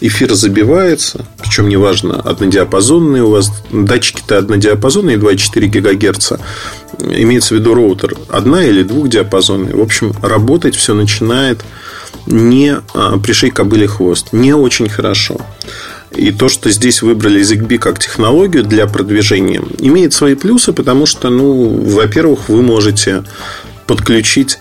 Эфир 0.00 0.34
забивается, 0.34 1.26
причем 1.38 1.68
неважно, 1.68 2.20
однодиапазонные 2.20 3.22
у 3.22 3.30
вас 3.30 3.50
датчики-то 3.70 4.38
однодиапазонные 4.38 5.18
2,4 5.18 5.66
ГГц. 5.68 6.32
Имеется 7.00 7.54
в 7.54 7.58
виду 7.58 7.74
роутер 7.74 8.16
одна 8.28 8.64
или 8.64 8.82
двухдиапазонный. 8.82 9.74
В 9.74 9.80
общем, 9.80 10.12
работать 10.22 10.74
все 10.76 10.94
начинает 10.94 11.64
не 12.26 12.76
а, 12.94 13.18
пришей 13.18 13.50
кобыле 13.50 13.86
хвост. 13.86 14.28
Не 14.32 14.54
очень 14.54 14.88
хорошо. 14.88 15.38
И 16.14 16.30
то, 16.30 16.48
что 16.48 16.70
здесь 16.70 17.02
выбрали 17.02 17.40
ZigBee 17.40 17.78
как 17.78 17.98
технологию 17.98 18.62
для 18.62 18.86
продвижения, 18.86 19.62
имеет 19.78 20.14
свои 20.14 20.34
плюсы, 20.34 20.72
потому 20.72 21.06
что, 21.06 21.28
ну, 21.28 21.80
во-первых, 21.80 22.48
вы 22.48 22.62
можете 22.62 23.24
подключить 23.86 24.58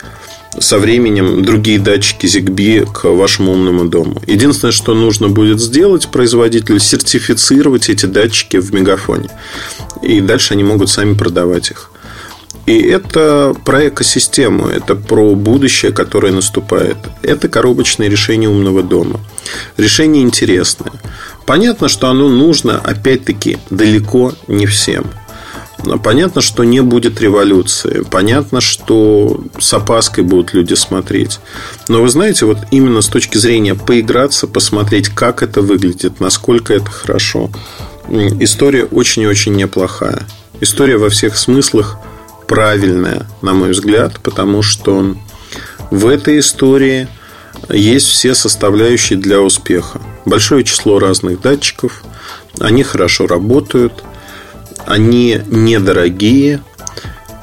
со 0.60 0.80
временем 0.80 1.44
другие 1.44 1.80
датчики 1.80 2.26
ZigBee 2.26 2.92
к 2.92 3.06
вашему 3.06 3.54
умному 3.54 3.86
дому. 3.86 4.22
Единственное, 4.28 4.72
что 4.72 4.94
нужно 4.94 5.30
будет 5.30 5.60
сделать 5.60 6.10
производителю, 6.10 6.80
сертифицировать 6.80 7.90
эти 7.90 8.06
датчики 8.06 8.58
в 8.58 8.74
мегафоне. 8.74 9.30
И 10.02 10.22
дальше 10.22 10.54
они 10.54 10.64
могут 10.64 10.90
сами 10.90 11.16
продавать 11.16 11.72
их. 11.72 11.92
И 12.66 12.80
это 12.80 13.54
про 13.66 13.90
экосистему, 13.90 14.68
это 14.68 14.96
про 14.96 15.36
будущее, 15.36 15.92
которое 15.92 16.32
наступает. 16.32 16.98
Это 17.22 17.50
коробочное 17.50 18.08
решение 18.08 18.50
умного 18.50 18.84
дома. 18.84 19.20
Решение 19.76 20.24
интересное. 20.24 20.94
Понятно, 21.46 21.90
что 21.90 22.08
оно 22.08 22.30
нужно, 22.30 22.80
опять-таки, 22.80 23.58
далеко 23.70 24.34
не 24.48 24.66
всем. 24.66 25.06
Но 25.86 26.00
понятно, 26.00 26.42
что 26.42 26.64
не 26.64 26.80
будет 26.80 27.20
революции. 27.20 28.06
Понятно, 28.10 28.62
что 28.62 29.44
с 29.60 29.74
опаской 29.74 30.24
будут 30.24 30.54
люди 30.54 30.76
смотреть. 30.76 31.42
Но 31.90 32.02
вы 32.02 32.08
знаете, 32.08 32.46
вот 32.46 32.60
именно 32.72 33.02
с 33.02 33.08
точки 33.08 33.38
зрения 33.38 33.76
поиграться, 33.76 34.48
посмотреть, 34.48 35.10
как 35.10 35.44
это 35.44 35.62
выглядит, 35.62 36.22
насколько 36.22 36.74
это 36.74 36.90
хорошо, 36.90 37.50
история 38.40 38.86
очень 38.86 39.24
и 39.24 39.28
очень 39.28 39.56
неплохая. 39.56 40.26
История 40.62 40.96
во 40.96 41.10
всех 41.10 41.38
смыслах 41.38 41.98
правильная, 42.48 43.28
на 43.42 43.54
мой 43.54 43.72
взгляд, 43.72 44.20
потому 44.22 44.62
что 44.62 45.16
в 45.92 46.08
этой 46.08 46.40
истории 46.40 47.08
есть 47.70 48.08
все 48.08 48.36
составляющие 48.36 49.18
для 49.18 49.42
успеха. 49.42 50.02
Большое 50.26 50.64
число 50.64 51.00
разных 51.00 51.42
датчиков, 51.42 52.04
они 52.60 52.84
хорошо 52.84 53.28
работают, 53.28 54.04
они 54.86 55.42
недорогие, 55.48 56.62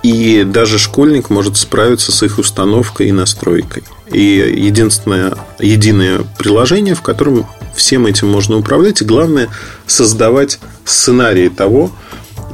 и 0.03 0.45
даже 0.45 0.79
школьник 0.79 1.31
может 1.31 1.57
справиться 1.57 2.11
с 2.11 2.23
их 2.23 2.39
установкой 2.39 3.09
и 3.09 3.13
настройкой. 3.13 3.85
И 4.11 4.55
единственное, 4.57 5.35
единое 5.59 6.21
приложение, 6.39 6.95
в 6.95 7.03
котором 7.03 7.47
всем 7.75 8.07
этим 8.07 8.29
можно 8.29 8.57
управлять, 8.57 9.03
и 9.03 9.05
главное 9.05 9.49
создавать 9.87 10.59
сценарии 10.85 11.49
того, 11.49 11.93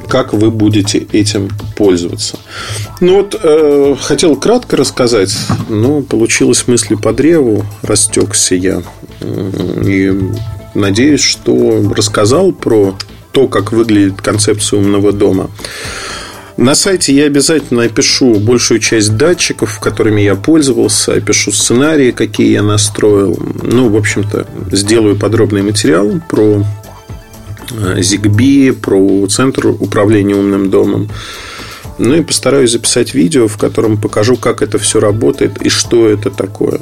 как 0.09 0.33
вы 0.33 0.51
будете 0.51 0.99
этим 1.11 1.49
пользоваться. 1.75 2.39
Ну 3.01 3.17
вот, 3.17 3.39
э, 3.41 3.95
хотел 3.99 4.35
кратко 4.35 4.77
рассказать, 4.77 5.35
но 5.69 6.01
получилось 6.01 6.67
мысли 6.67 6.95
по 6.95 7.13
древу, 7.13 7.65
растекся 7.81 8.55
я. 8.55 8.81
И 9.21 10.13
надеюсь, 10.73 11.21
что 11.21 11.93
рассказал 11.95 12.51
про 12.51 12.95
то, 13.31 13.47
как 13.47 13.71
выглядит 13.71 14.21
концепция 14.21 14.79
умного 14.79 15.11
дома. 15.11 15.49
На 16.57 16.73
сайте 16.73 17.13
я 17.13 17.25
обязательно 17.25 17.83
опишу 17.83 18.39
большую 18.39 18.79
часть 18.79 19.15
датчиков, 19.15 19.79
которыми 19.79 20.21
я 20.21 20.33
пользовался, 20.33 21.13
опишу 21.13 21.51
сценарии, 21.51 22.09
какие 22.09 22.51
я 22.51 22.63
настроил. 22.63 23.37
Ну, 23.61 23.89
в 23.89 23.95
общем-то, 23.95 24.47
сделаю 24.71 25.15
подробный 25.15 25.61
материал 25.61 26.19
про 26.27 26.63
ZigBee, 27.71 28.73
про 28.73 29.25
центр 29.27 29.67
управления 29.67 30.35
умным 30.35 30.69
домом. 30.69 31.09
Ну 31.97 32.15
и 32.15 32.21
постараюсь 32.21 32.71
записать 32.71 33.13
видео, 33.13 33.47
в 33.47 33.57
котором 33.57 33.99
покажу, 33.99 34.37
как 34.37 34.61
это 34.61 34.77
все 34.77 34.99
работает 34.99 35.59
и 35.61 35.69
что 35.69 36.07
это 36.07 36.29
такое. 36.29 36.79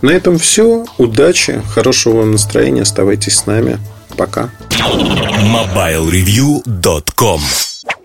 На 0.00 0.10
этом 0.10 0.38
все. 0.38 0.86
Удачи, 0.96 1.60
хорошего 1.70 2.24
настроения. 2.24 2.82
Оставайтесь 2.82 3.36
с 3.36 3.46
нами. 3.46 3.78
Пока. 4.16 4.50
MobileReview.com 4.70 7.40